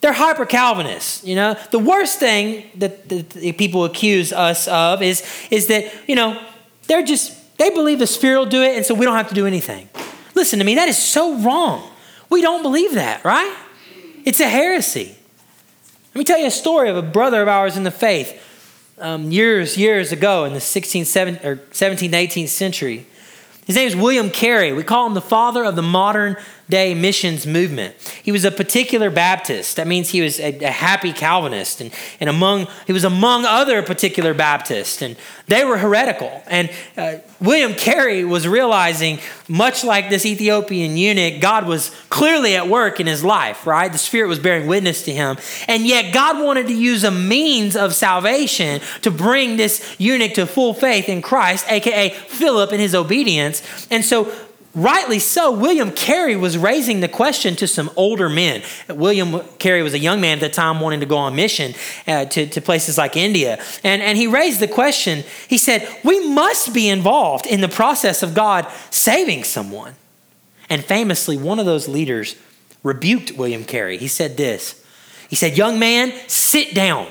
[0.00, 1.24] they're hyper Calvinists.
[1.24, 6.14] You know, the worst thing that the people accuse us of is is that you
[6.14, 6.42] know
[6.86, 9.34] they're just they believe the Spirit will do it, and so we don't have to
[9.34, 9.88] do anything.
[10.34, 11.86] Listen to me, that is so wrong.
[12.30, 13.54] We don't believe that, right?
[14.24, 15.16] It's a heresy.
[16.14, 18.46] Let me tell you a story of a brother of ours in the faith.
[18.98, 23.06] Um, years, years ago in the 16th, 17th, or 17th, 18th century.
[23.66, 24.72] His name is William Carey.
[24.72, 26.36] We call him the father of the modern
[26.70, 27.94] day missions movement.
[28.22, 29.76] He was a particular Baptist.
[29.76, 31.80] That means he was a, a, happy Calvinist.
[31.80, 35.02] And, and among, he was among other particular Baptists.
[35.02, 35.16] And
[35.48, 36.42] they were heretical.
[36.46, 42.68] And uh, William Carey was realizing, much like this Ethiopian eunuch, God was clearly at
[42.68, 43.90] work in his life, right?
[43.90, 45.36] The Spirit was bearing witness to him.
[45.66, 50.46] And yet God wanted to use a means of salvation to bring this eunuch to
[50.46, 53.62] full faith in Christ, aka Philip in his obedience.
[53.90, 54.32] And so
[54.74, 58.62] rightly so, William Carey was raising the question to some older men.
[58.88, 61.74] William Carey was a young man at the time wanting to go on mission
[62.06, 63.62] uh, to, to places like India.
[63.84, 68.22] And, and he raised the question he said, We must be involved in the process
[68.22, 69.94] of God saving someone.
[70.68, 72.36] And famously, one of those leaders
[72.82, 73.98] rebuked William Carey.
[73.98, 74.84] He said this
[75.28, 77.08] He said, Young man, sit down.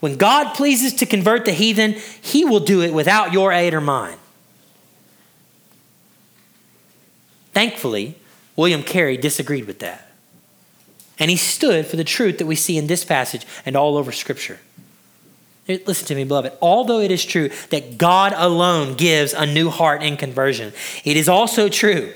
[0.00, 3.80] When God pleases to convert the heathen, he will do it without your aid or
[3.80, 4.16] mine.
[7.52, 8.16] Thankfully,
[8.56, 10.10] William Carey disagreed with that.
[11.18, 14.12] And he stood for the truth that we see in this passage and all over
[14.12, 14.58] Scripture.
[15.68, 16.52] Listen to me, beloved.
[16.60, 20.72] Although it is true that God alone gives a new heart in conversion,
[21.04, 22.12] it is also true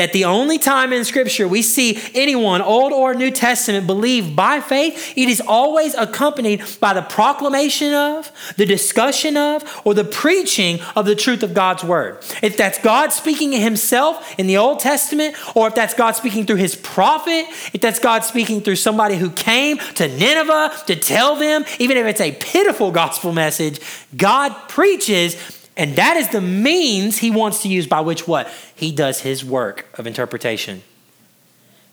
[0.00, 4.58] that the only time in Scripture we see anyone, Old or New Testament, believe by
[4.62, 10.80] faith, it is always accompanied by the proclamation of, the discussion of, or the preaching
[10.96, 12.24] of the truth of God's Word.
[12.42, 16.56] If that's God speaking Himself in the Old Testament, or if that's God speaking through
[16.56, 21.66] His prophet, if that's God speaking through somebody who came to Nineveh to tell them,
[21.78, 23.80] even if it's a pitiful gospel message,
[24.16, 25.36] God preaches
[25.80, 28.52] and that is the means he wants to use by which what?
[28.80, 30.82] He does his work of interpretation.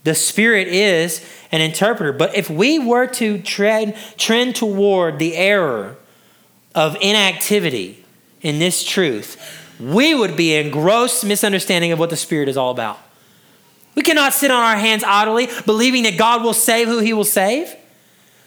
[0.05, 1.21] The Spirit is
[1.51, 2.13] an interpreter.
[2.13, 5.97] But if we were to trend, trend toward the error
[6.73, 8.05] of inactivity
[8.41, 9.35] in this truth,
[9.81, 12.97] we would be in gross misunderstanding of what the Spirit is all about.
[13.95, 17.25] We cannot sit on our hands idly, believing that God will save who he will
[17.25, 17.75] save.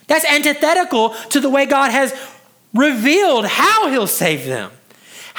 [0.07, 2.19] That's antithetical to the way God has
[2.73, 4.71] revealed how he'll save them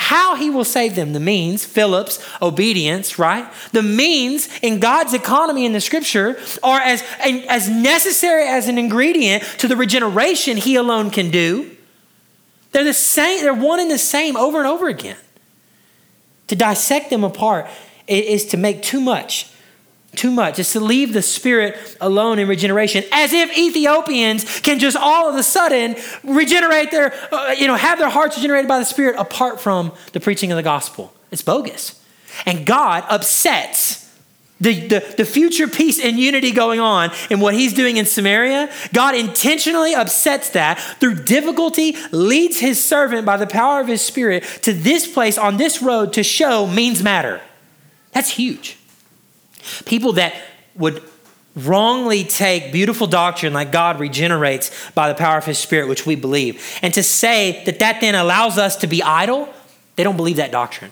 [0.01, 1.13] how he will save them.
[1.13, 3.47] The means, Philip's obedience, right?
[3.71, 9.43] The means in God's economy in the scripture are as, as necessary as an ingredient
[9.59, 11.69] to the regeneration he alone can do.
[12.71, 15.17] They're the same, they're one and the same over and over again.
[16.47, 17.67] To dissect them apart
[18.07, 19.50] is to make too much
[20.15, 20.59] too much.
[20.59, 25.35] It's to leave the Spirit alone in regeneration, as if Ethiopians can just all of
[25.35, 29.61] a sudden regenerate their, uh, you know, have their hearts regenerated by the Spirit apart
[29.61, 31.13] from the preaching of the gospel.
[31.31, 31.99] It's bogus.
[32.45, 34.01] And God upsets
[34.61, 38.71] the, the, the future peace and unity going on in what he's doing in Samaria,
[38.93, 44.43] God intentionally upsets that through difficulty, leads his servant by the power of his spirit
[44.61, 47.41] to this place on this road to show means matter.
[48.11, 48.77] That's huge.
[49.85, 50.35] People that
[50.75, 51.03] would
[51.55, 56.15] wrongly take beautiful doctrine like God regenerates by the power of his spirit, which we
[56.15, 59.49] believe, and to say that that then allows us to be idle,
[59.95, 60.91] they don't believe that doctrine.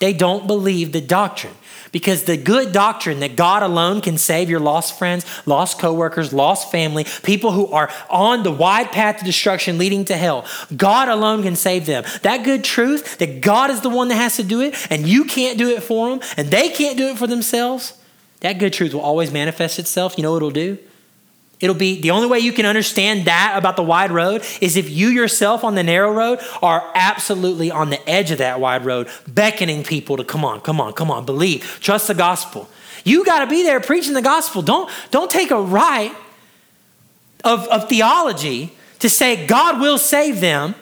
[0.00, 1.54] They don't believe the doctrine.
[1.92, 6.70] Because the good doctrine that God alone can save your lost friends, lost coworkers, lost
[6.70, 10.44] family, people who are on the wide path to destruction leading to hell,
[10.76, 12.04] God alone can save them.
[12.22, 15.24] That good truth that God is the one that has to do it and you
[15.24, 18.00] can't do it for them and they can't do it for themselves,
[18.40, 20.16] that good truth will always manifest itself.
[20.16, 20.78] You know what it'll do?
[21.60, 24.88] It'll be the only way you can understand that about the wide road is if
[24.88, 29.08] you yourself on the narrow road are absolutely on the edge of that wide road,
[29.28, 32.68] beckoning people to come on, come on, come on, believe, trust the gospel.
[33.04, 34.62] You got to be there preaching the gospel.
[34.62, 36.14] Don't, don't take a right
[37.44, 40.74] of, of theology to say God will save them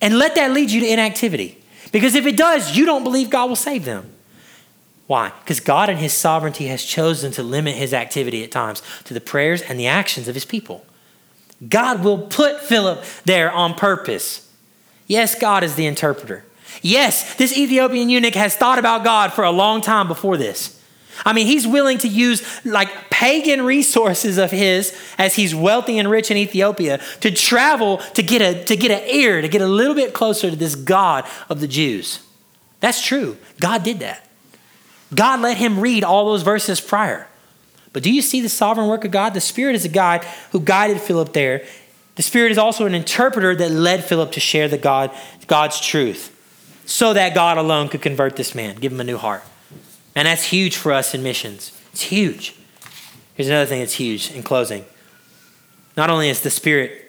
[0.00, 1.62] and let that lead you to inactivity.
[1.92, 4.13] Because if it does, you don't believe God will save them.
[5.06, 5.32] Why?
[5.40, 9.20] Because God in His sovereignty has chosen to limit His activity at times to the
[9.20, 10.84] prayers and the actions of His people.
[11.68, 14.50] God will put Philip there on purpose.
[15.06, 16.44] Yes, God is the interpreter.
[16.82, 20.80] Yes, this Ethiopian eunuch has thought about God for a long time before this.
[21.24, 26.10] I mean, he's willing to use like pagan resources of his as he's wealthy and
[26.10, 29.68] rich in Ethiopia to travel to get a to get an ear, to get a
[29.68, 32.20] little bit closer to this God of the Jews.
[32.80, 33.36] That's true.
[33.60, 34.23] God did that.
[35.14, 37.26] God let him read all those verses prior.
[37.92, 39.34] But do you see the sovereign work of God?
[39.34, 41.64] The Spirit is a guide who guided Philip there.
[42.16, 45.10] The Spirit is also an interpreter that led Philip to share the God,
[45.46, 46.30] God's truth
[46.86, 49.42] so that God alone could convert this man, give him a new heart.
[50.14, 51.72] And that's huge for us in missions.
[51.92, 52.56] It's huge.
[53.34, 54.84] Here's another thing that's huge in closing.
[55.96, 57.03] Not only is the Spirit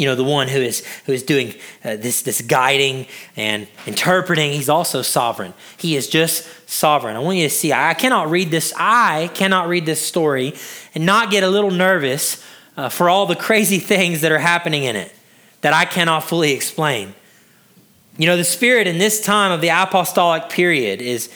[0.00, 4.50] you know the one who is who is doing uh, this this guiding and interpreting
[4.50, 5.52] he's also sovereign.
[5.76, 7.16] He is just sovereign.
[7.16, 10.54] I want you to see i cannot read this i cannot read this story
[10.94, 12.42] and not get a little nervous
[12.78, 15.14] uh, for all the crazy things that are happening in it
[15.60, 17.14] that i cannot fully explain.
[18.16, 21.30] You know the spirit in this time of the apostolic period is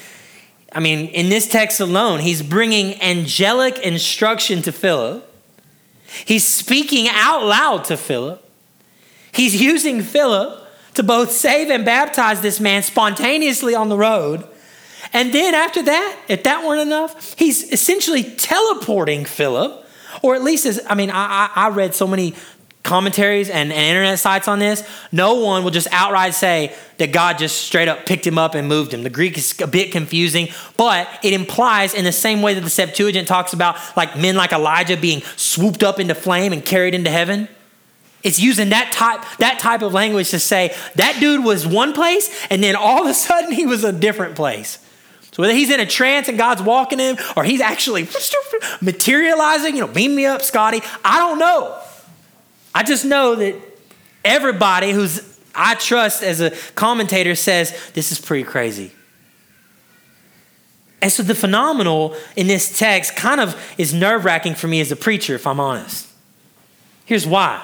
[0.73, 5.31] i mean in this text alone he's bringing angelic instruction to philip.
[6.25, 8.44] He's speaking out loud to Philip.
[9.35, 10.61] He's using Philip
[10.95, 14.45] to both save and baptize this man spontaneously on the road.
[15.13, 19.87] And then after that, if that weren't enough, he's essentially teleporting Philip,
[20.23, 22.35] or at least as I mean, I, I read so many
[22.85, 27.39] commentaries and, and, internet sites on this, no one will just outright say that God
[27.39, 29.03] just straight up picked him up and moved him.
[29.03, 32.71] The Greek is a bit confusing, but it implies in the same way that the
[32.71, 37.11] Septuagint talks about like men like Elijah being swooped up into flame and carried into
[37.11, 37.49] heaven.
[38.25, 42.35] It's using that type, that type of language to say that dude was one place
[42.51, 44.79] and then all of a sudden he was a different place.
[45.31, 48.09] So whether he's in a trance and God's walking him or he's actually
[48.81, 51.79] materializing, you know, beam me up, Scotty, I don't know.
[52.75, 53.55] I just know that
[54.25, 58.93] everybody who's I trust as a commentator says this is pretty crazy.
[61.01, 64.91] And so the phenomenal in this text kind of is nerve wracking for me as
[64.91, 66.09] a preacher, if I'm honest.
[67.05, 67.63] Here's why.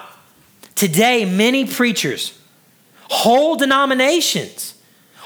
[0.81, 2.35] Today, many preachers,
[3.03, 4.73] whole denominations,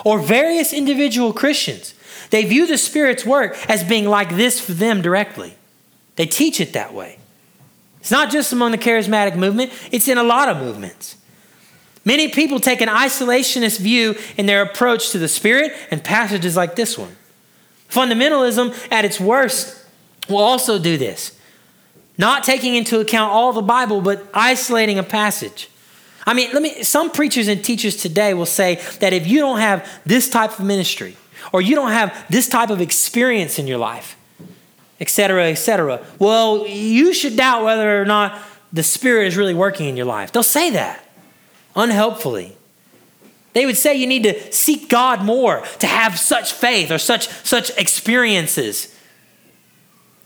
[0.04, 1.94] or various individual Christians,
[2.30, 5.56] they view the Spirit's work as being like this for them directly.
[6.18, 7.20] They teach it that way.
[8.02, 11.16] It's not just among the charismatic movement, it's in a lot of movements.
[12.04, 16.76] Many people take an isolationist view in their approach to the Spirit and passages like
[16.76, 17.16] this one.
[17.88, 19.82] Fundamentalism, at its worst,
[20.28, 21.35] will also do this
[22.18, 25.70] not taking into account all the Bible, but isolating a passage.
[26.26, 29.60] I mean, let me some preachers and teachers today will say that if you don't
[29.60, 31.18] have this type of ministry
[31.54, 34.18] or you don't have this type of experience in your life,
[35.00, 38.40] etc., etc., well, you should doubt whether or not
[38.74, 40.32] the Spirit is really working in your life.
[40.32, 41.04] They'll say that
[41.76, 42.58] unhelpfully.
[43.54, 47.28] They would say you need to seek God more to have such faith or such
[47.28, 48.95] such experiences.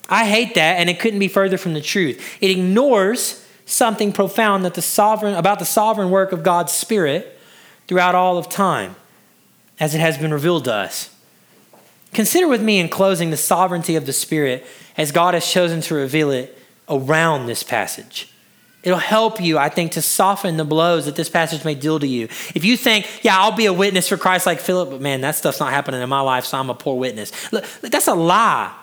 [0.10, 2.38] I hate that, and it couldn't be further from the truth.
[2.42, 7.40] It ignores something profound that the sovereign about the sovereign work of God's Spirit
[7.88, 8.96] throughout all of time,
[9.80, 11.16] as it has been revealed to us.
[12.14, 14.66] Consider with me in closing the sovereignty of the Spirit
[14.98, 16.58] as God has chosen to reveal it
[16.90, 18.34] around this passage.
[18.82, 22.08] It'll help you, I think, to soften the blows that this passage may deal to
[22.08, 22.26] you.
[22.56, 25.36] If you think, yeah, I'll be a witness for Christ like Philip, but man, that
[25.36, 27.52] stuff's not happening in my life, so I'm a poor witness.
[27.52, 28.74] Look, that's a lie.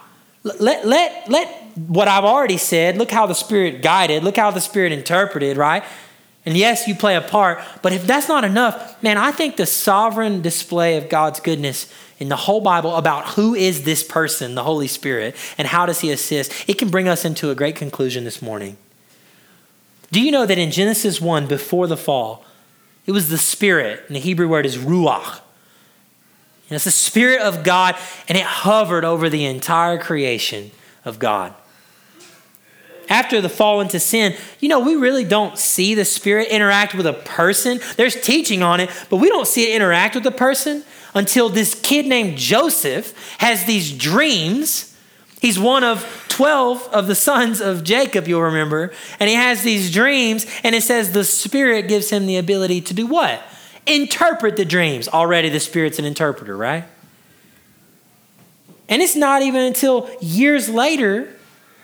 [0.46, 4.60] Let, let, let what I've already said, look how the Spirit guided, look how the
[4.60, 5.82] Spirit interpreted, right?
[6.44, 9.66] And yes, you play a part, but if that's not enough, man, I think the
[9.66, 14.62] sovereign display of God's goodness in the whole Bible about who is this person, the
[14.62, 18.22] Holy Spirit, and how does he assist, it can bring us into a great conclusion
[18.22, 18.76] this morning.
[20.12, 22.44] Do you know that in Genesis 1, before the fall,
[23.04, 25.40] it was the Spirit, and the Hebrew word is ruach.
[26.68, 27.96] And it's the Spirit of God,
[28.28, 30.70] and it hovered over the entire creation
[31.04, 31.54] of God.
[33.08, 37.06] After the fall into sin, you know, we really don't see the Spirit interact with
[37.06, 37.78] a person.
[37.96, 40.82] There's teaching on it, but we don't see it interact with a person
[41.14, 44.92] until this kid named Joseph has these dreams
[45.40, 48.92] He's one of 12 of the sons of Jacob, you'll remember.
[49.20, 52.94] And he has these dreams, and it says the Spirit gives him the ability to
[52.94, 53.42] do what?
[53.86, 55.08] Interpret the dreams.
[55.08, 56.84] Already the Spirit's an interpreter, right?
[58.88, 61.32] And it's not even until years later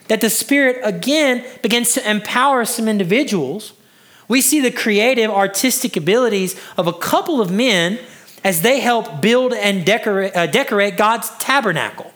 [0.08, 3.72] that the Spirit again begins to empower some individuals.
[4.28, 7.98] We see the creative, artistic abilities of a couple of men
[8.44, 12.12] as they help build and decorate, uh, decorate God's tabernacle.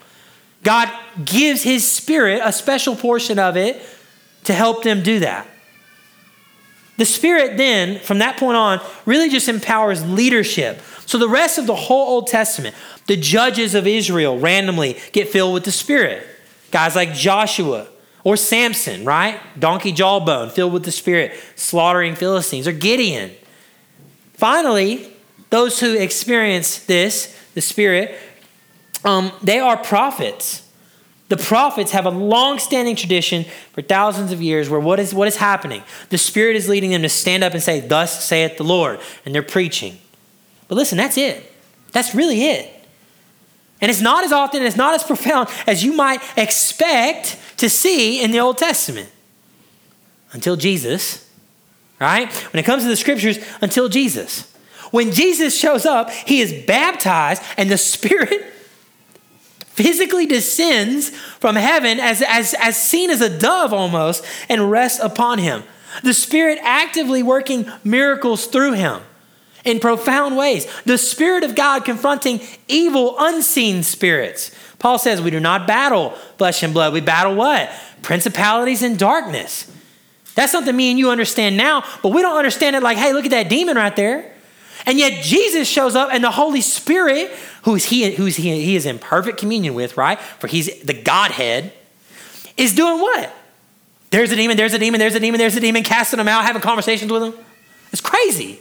[0.63, 0.91] God
[1.25, 3.81] gives His Spirit, a special portion of it,
[4.45, 5.47] to help them do that.
[6.97, 10.81] The Spirit then, from that point on, really just empowers leadership.
[11.05, 12.75] So the rest of the whole Old Testament,
[13.07, 16.27] the judges of Israel randomly get filled with the Spirit.
[16.71, 17.87] Guys like Joshua
[18.25, 19.41] or Samson, right?
[19.59, 23.31] Donkey jawbone, filled with the Spirit, slaughtering Philistines, or Gideon.
[24.35, 25.13] Finally,
[25.51, 28.19] those who experience this, the Spirit,
[29.05, 30.66] um, they are prophets.
[31.29, 35.27] The prophets have a long standing tradition for thousands of years where what is, what
[35.27, 35.83] is happening?
[36.11, 39.35] The Spirit is leading them to stand up and say, Thus saith the Lord, and
[39.35, 39.99] they're preaching.
[40.69, 41.53] But listen, that's it.
[41.93, 42.73] That's really it.
[43.81, 48.23] And it's not as often, it's not as profound as you might expect to see
[48.23, 49.11] in the Old Testament.
[50.33, 51.29] Until Jesus,
[52.01, 52.33] right?
[52.53, 54.53] When it comes to the scriptures, until Jesus.
[54.93, 58.53] When Jesus shows up, he is baptized, and the Spirit
[59.77, 65.39] physically descends from heaven as, as, as seen as a dove almost and rests upon
[65.39, 65.63] him.
[66.03, 69.03] The Spirit actively working miracles through him
[69.65, 70.67] in profound ways.
[70.85, 74.51] The Spirit of God confronting evil, unseen spirits.
[74.79, 76.93] Paul says we do not battle flesh and blood.
[76.93, 77.71] We battle what?
[78.03, 79.71] Principalities and darkness.
[80.35, 83.25] That's something me and you understand now, but we don't understand it like, hey, look
[83.25, 84.33] at that demon right there.
[84.87, 87.33] And yet Jesus shows up and the Holy Spirit,
[87.65, 90.19] who's he, who's he, he is in perfect communion with, right?
[90.19, 91.73] For he's the Godhead,
[92.57, 93.35] is doing what?
[94.11, 96.45] There's a demon, there's a demon, there's a demon, there's a demon, casting them out,
[96.45, 97.35] having conversations with them.
[97.93, 98.61] It's crazy.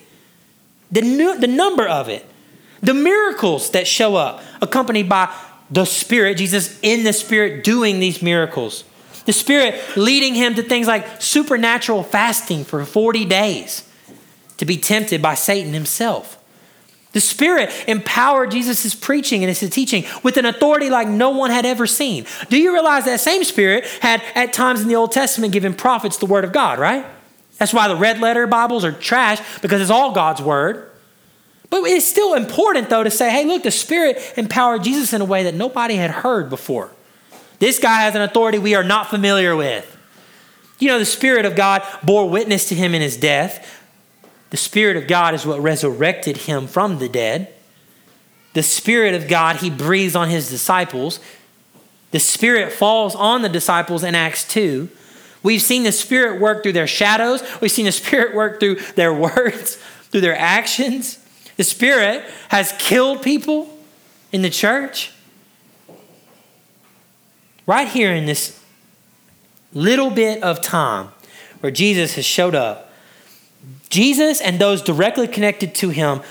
[0.91, 2.25] The, new, the number of it.
[2.81, 5.33] The miracles that show up, accompanied by
[5.69, 8.83] the Spirit, Jesus in the Spirit doing these miracles.
[9.25, 13.87] The Spirit leading him to things like supernatural fasting for 40 days
[14.57, 16.41] to be tempted by Satan himself.
[17.15, 21.65] The Spirit empowered Jesus' preaching and his teaching with an authority like no one had
[21.65, 22.25] ever seen.
[22.49, 26.17] Do you realize that same Spirit had at times in the Old Testament given prophets
[26.17, 27.05] the Word of God, right?
[27.57, 30.91] That's why the red letter Bibles are trash because it's all God's Word.
[31.69, 35.25] But it's still important, though, to say, hey, look, the Spirit empowered Jesus in a
[35.25, 36.91] way that nobody had heard before.
[37.59, 39.89] This guy has an authority we are not familiar with.
[40.79, 43.83] You know, the Spirit of God bore witness to him in his death.
[44.55, 47.53] The Spirit of God is what resurrected him from the dead.
[48.53, 51.19] The Spirit of God, he breathes on his disciples.
[52.11, 54.87] The Spirit falls on the disciples in Acts 2.
[55.43, 57.43] We've seen the Spirit work through their shadows.
[57.59, 61.19] We've seen the Spirit work through their words, through their actions.
[61.57, 63.77] The Spirit has killed people
[64.31, 65.11] in the church.
[67.67, 68.57] Right here in this
[69.73, 71.09] little bit of time
[71.59, 72.84] where Jesus has showed up,
[73.89, 76.21] Jesus and those directly connected to him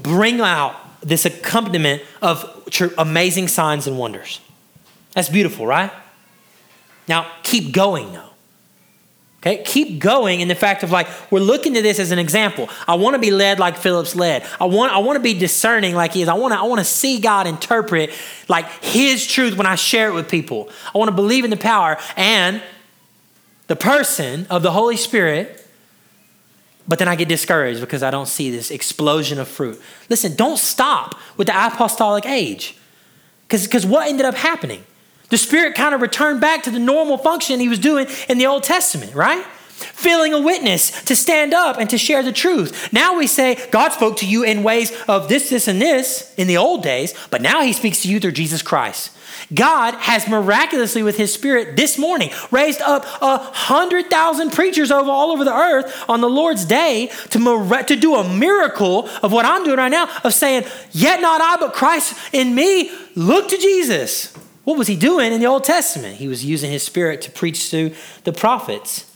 [0.00, 4.40] bring out this accompaniment of amazing signs and wonders.
[5.12, 5.92] That's beautiful, right?
[7.08, 8.22] Now, keep going though.
[9.46, 12.68] Okay, keep going in the fact of like we're looking to this as an example.
[12.88, 14.44] I want to be led like Philip's led.
[14.60, 16.28] I want I want to be discerning like he is.
[16.28, 18.10] I want to I want to see God interpret
[18.48, 20.68] like his truth when I share it with people.
[20.92, 22.60] I want to believe in the power and
[23.68, 25.65] the person of the Holy Spirit
[26.88, 29.80] but then I get discouraged because I don't see this explosion of fruit.
[30.08, 32.76] Listen, don't stop with the apostolic age.
[33.48, 34.84] Because what ended up happening?
[35.28, 38.46] The Spirit kind of returned back to the normal function he was doing in the
[38.46, 39.44] Old Testament, right?
[39.44, 42.92] Filling a witness to stand up and to share the truth.
[42.92, 46.46] Now we say, God spoke to you in ways of this, this, and this in
[46.46, 49.15] the old days, but now he speaks to you through Jesus Christ.
[49.54, 55.10] God has miraculously, with his spirit this morning, raised up a hundred thousand preachers over
[55.10, 59.44] all over the earth on the Lord's day to, to do a miracle of what
[59.44, 62.90] I'm doing right now of saying, Yet not I, but Christ in me.
[63.14, 64.34] Look to Jesus.
[64.64, 66.16] What was he doing in the Old Testament?
[66.16, 67.94] He was using his spirit to preach to
[68.24, 69.10] the prophets.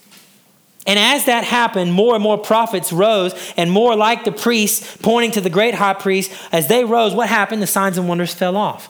[0.87, 5.33] And as that happened, more and more prophets rose, and more like the priests, pointing
[5.33, 7.61] to the great high priest, as they rose, what happened?
[7.61, 8.89] The signs and wonders fell off.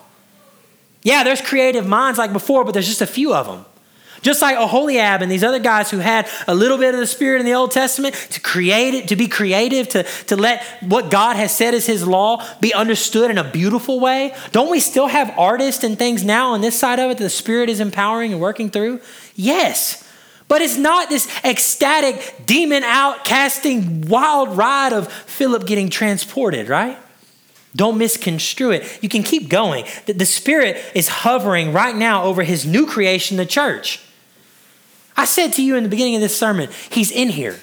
[1.03, 3.65] Yeah, there's creative minds like before, but there's just a few of them.
[4.21, 7.39] Just like Oholiab and these other guys who had a little bit of the Spirit
[7.39, 11.37] in the Old Testament to create it, to be creative, to, to let what God
[11.37, 14.35] has said as His law be understood in a beautiful way.
[14.51, 17.31] Don't we still have artists and things now on this side of it that the
[17.31, 19.01] Spirit is empowering and working through?
[19.35, 20.07] Yes.
[20.47, 26.99] But it's not this ecstatic, demon out casting wild ride of Philip getting transported, right?
[27.75, 28.99] Don't misconstrue it.
[29.01, 29.85] You can keep going.
[30.05, 34.01] The Spirit is hovering right now over His new creation, the church.
[35.15, 37.59] I said to you in the beginning of this sermon, He's in here.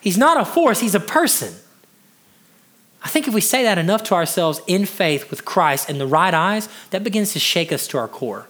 [0.00, 1.54] He's not a force, He's a person.
[3.02, 6.06] I think if we say that enough to ourselves in faith with Christ and the
[6.06, 8.48] right eyes, that begins to shake us to our core.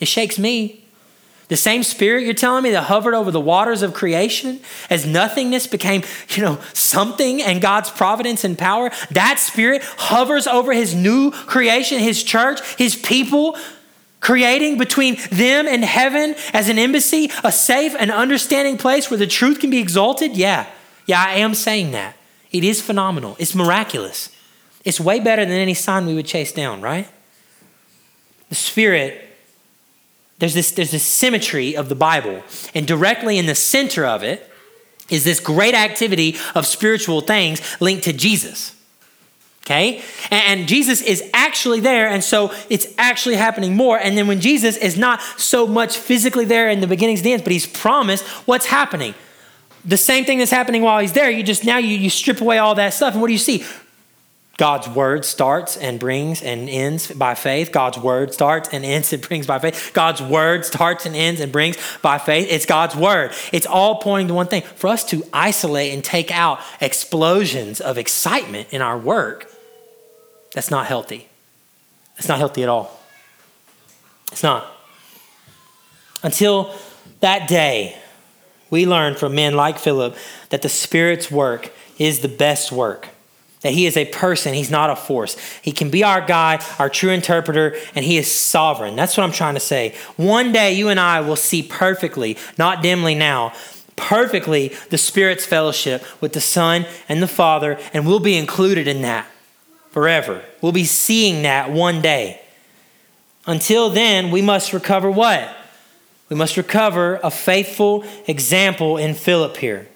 [0.00, 0.85] It shakes me.
[1.48, 5.68] The same spirit you're telling me that hovered over the waters of creation as nothingness
[5.68, 11.30] became, you know, something and God's providence and power, that spirit hovers over his new
[11.30, 13.56] creation, his church, his people,
[14.18, 19.26] creating between them and heaven as an embassy, a safe and understanding place where the
[19.26, 20.36] truth can be exalted.
[20.36, 20.66] Yeah.
[21.06, 22.16] Yeah, I am saying that.
[22.50, 23.36] It is phenomenal.
[23.38, 24.30] It's miraculous.
[24.84, 27.08] It's way better than any sign we would chase down, right?
[28.48, 29.25] The spirit
[30.38, 32.42] there's this, there's this symmetry of the Bible,
[32.74, 34.50] and directly in the center of it
[35.08, 38.74] is this great activity of spiritual things linked to Jesus.
[39.64, 40.02] Okay?
[40.30, 43.98] And Jesus is actually there, and so it's actually happening more.
[43.98, 47.52] And then when Jesus is not so much physically there in the beginnings ends, but
[47.52, 49.14] he's promised what's happening.
[49.84, 52.58] The same thing that's happening while he's there, you just now you, you strip away
[52.58, 53.64] all that stuff, and what do you see?
[54.56, 57.72] God's word starts and brings and ends by faith.
[57.72, 59.90] God's word starts and ends and brings by faith.
[59.92, 62.48] God's word starts and ends and brings by faith.
[62.50, 63.32] It's God's word.
[63.52, 67.98] It's all pointing to one thing for us to isolate and take out explosions of
[67.98, 69.50] excitement in our work.
[70.54, 71.28] That's not healthy.
[72.16, 72.98] It's not healthy at all.
[74.32, 74.66] It's not.
[76.22, 76.74] Until
[77.20, 77.94] that day,
[78.70, 80.16] we learn from men like Philip
[80.48, 83.08] that the Spirit's work is the best work
[83.66, 85.36] that he is a person, he's not a force.
[85.60, 88.96] He can be our guide, our true interpreter, and he is sovereign.
[88.96, 89.94] That's what I'm trying to say.
[90.16, 93.52] One day you and I will see perfectly, not dimly now,
[93.96, 99.02] perfectly the Spirit's fellowship with the Son and the Father, and we'll be included in
[99.02, 99.26] that
[99.90, 100.42] forever.
[100.60, 102.40] We'll be seeing that one day.
[103.46, 105.48] Until then, we must recover what?
[106.28, 109.88] We must recover a faithful example in Philip here.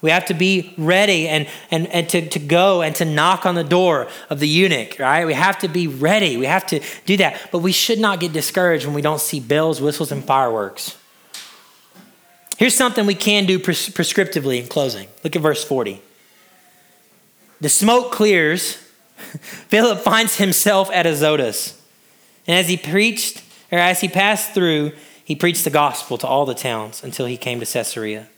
[0.00, 3.56] We have to be ready and, and, and to, to go and to knock on
[3.56, 5.26] the door of the eunuch, right?
[5.26, 6.36] We have to be ready.
[6.36, 7.48] We have to do that.
[7.50, 10.96] But we should not get discouraged when we don't see bells, whistles, and fireworks.
[12.58, 15.08] Here's something we can do pres- prescriptively in closing.
[15.24, 16.00] Look at verse 40.
[17.60, 18.74] The smoke clears.
[19.16, 21.80] Philip finds himself at Azotus.
[22.46, 23.42] And as he preached,
[23.72, 24.92] or as he passed through,
[25.24, 28.28] he preached the gospel to all the towns until he came to Caesarea.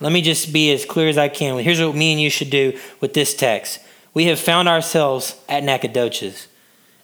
[0.00, 1.58] Let me just be as clear as I can.
[1.58, 3.80] Here's what me and you should do with this text.
[4.12, 6.48] We have found ourselves at Nacogdoches.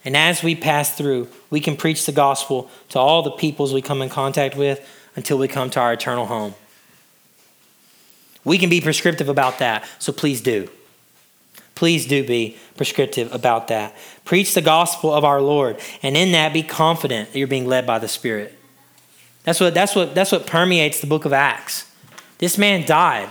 [0.04, 3.82] And as we pass through, we can preach the gospel to all the peoples we
[3.82, 6.54] come in contact with until we come to our eternal home.
[8.44, 10.68] We can be prescriptive about that, so please do.
[11.74, 13.94] Please do be prescriptive about that.
[14.24, 17.86] Preach the gospel of our Lord, and in that be confident that you're being led
[17.86, 18.58] by the Spirit.
[19.44, 21.91] That's what, that's what, that's what permeates the book of Acts.
[22.38, 23.28] This man died.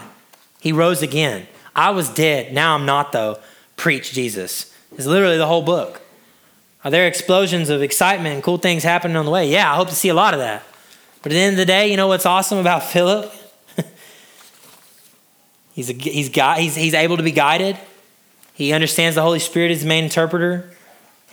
[0.60, 1.48] He rose again.
[1.76, 2.54] I was dead.
[2.54, 3.40] Now I'm not, though.
[3.76, 4.74] Preach Jesus.
[4.96, 6.02] It's literally the whole book.
[6.84, 9.50] Are there explosions of excitement and cool things happening on the way?
[9.50, 10.64] Yeah, I hope to see a lot of that.
[11.22, 13.32] But at the end of the day, you know what's awesome about Philip?
[15.74, 17.78] he's, a, he's, got, he's, he's able to be guided.
[18.54, 20.70] He understands the Holy Spirit is the main interpreter,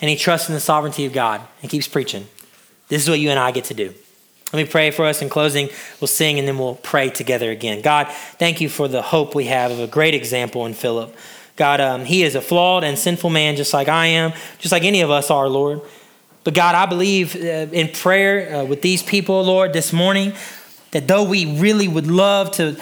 [0.01, 2.27] and he trusts in the sovereignty of God and keeps preaching.
[2.87, 3.93] This is what you and I get to do.
[4.51, 5.69] Let me pray for us in closing.
[6.01, 7.81] We'll sing and then we'll pray together again.
[7.81, 8.07] God,
[8.39, 11.15] thank you for the hope we have of a great example in Philip.
[11.55, 14.83] God, um, he is a flawed and sinful man just like I am, just like
[14.83, 15.81] any of us are, Lord.
[16.43, 20.33] But God, I believe uh, in prayer uh, with these people, Lord, this morning,
[20.91, 22.75] that though we really would love to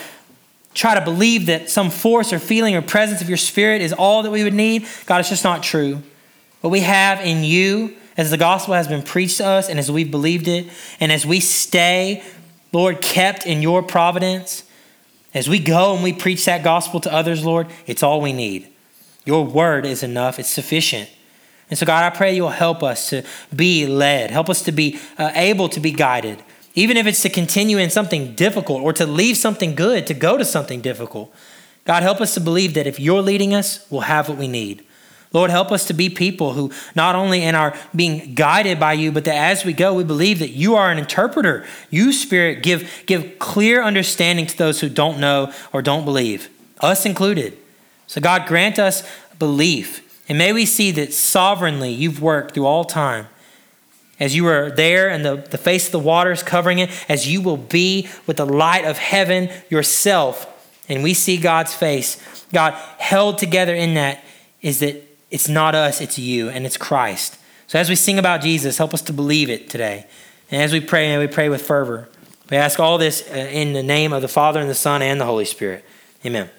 [0.73, 4.23] try to believe that some force or feeling or presence of your spirit is all
[4.23, 6.01] that we would need, God, it's just not true.
[6.61, 9.91] What we have in you as the gospel has been preached to us and as
[9.91, 10.67] we've believed it,
[10.99, 12.23] and as we stay,
[12.73, 14.63] Lord, kept in your providence,
[15.33, 18.67] as we go and we preach that gospel to others, Lord, it's all we need.
[19.23, 21.09] Your word is enough, it's sufficient.
[21.69, 23.23] And so, God, I pray you'll help us to
[23.55, 26.41] be led, help us to be uh, able to be guided,
[26.75, 30.37] even if it's to continue in something difficult or to leave something good to go
[30.37, 31.33] to something difficult.
[31.83, 34.85] God, help us to believe that if you're leading us, we'll have what we need.
[35.33, 39.11] Lord, help us to be people who not only in our being guided by you,
[39.11, 41.65] but that as we go, we believe that you are an interpreter.
[41.89, 46.49] You, Spirit, give, give clear understanding to those who don't know or don't believe,
[46.79, 47.57] us included.
[48.07, 49.07] So, God, grant us
[49.37, 50.03] belief.
[50.29, 53.27] And may we see that sovereignly you've worked through all time.
[54.19, 57.41] As you were there and the, the face of the waters covering it, as you
[57.41, 60.53] will be with the light of heaven yourself.
[60.89, 62.21] And we see God's face.
[62.51, 64.23] God, held together in that
[64.61, 67.37] is that it's not us, it's you, and it's Christ.
[67.67, 70.05] So as we sing about Jesus, help us to believe it today.
[70.49, 72.07] And as we pray, and we pray with fervor.
[72.49, 75.19] We ask all this uh, in the name of the Father, and the Son, and
[75.19, 75.83] the Holy Spirit.
[76.25, 76.49] Amen.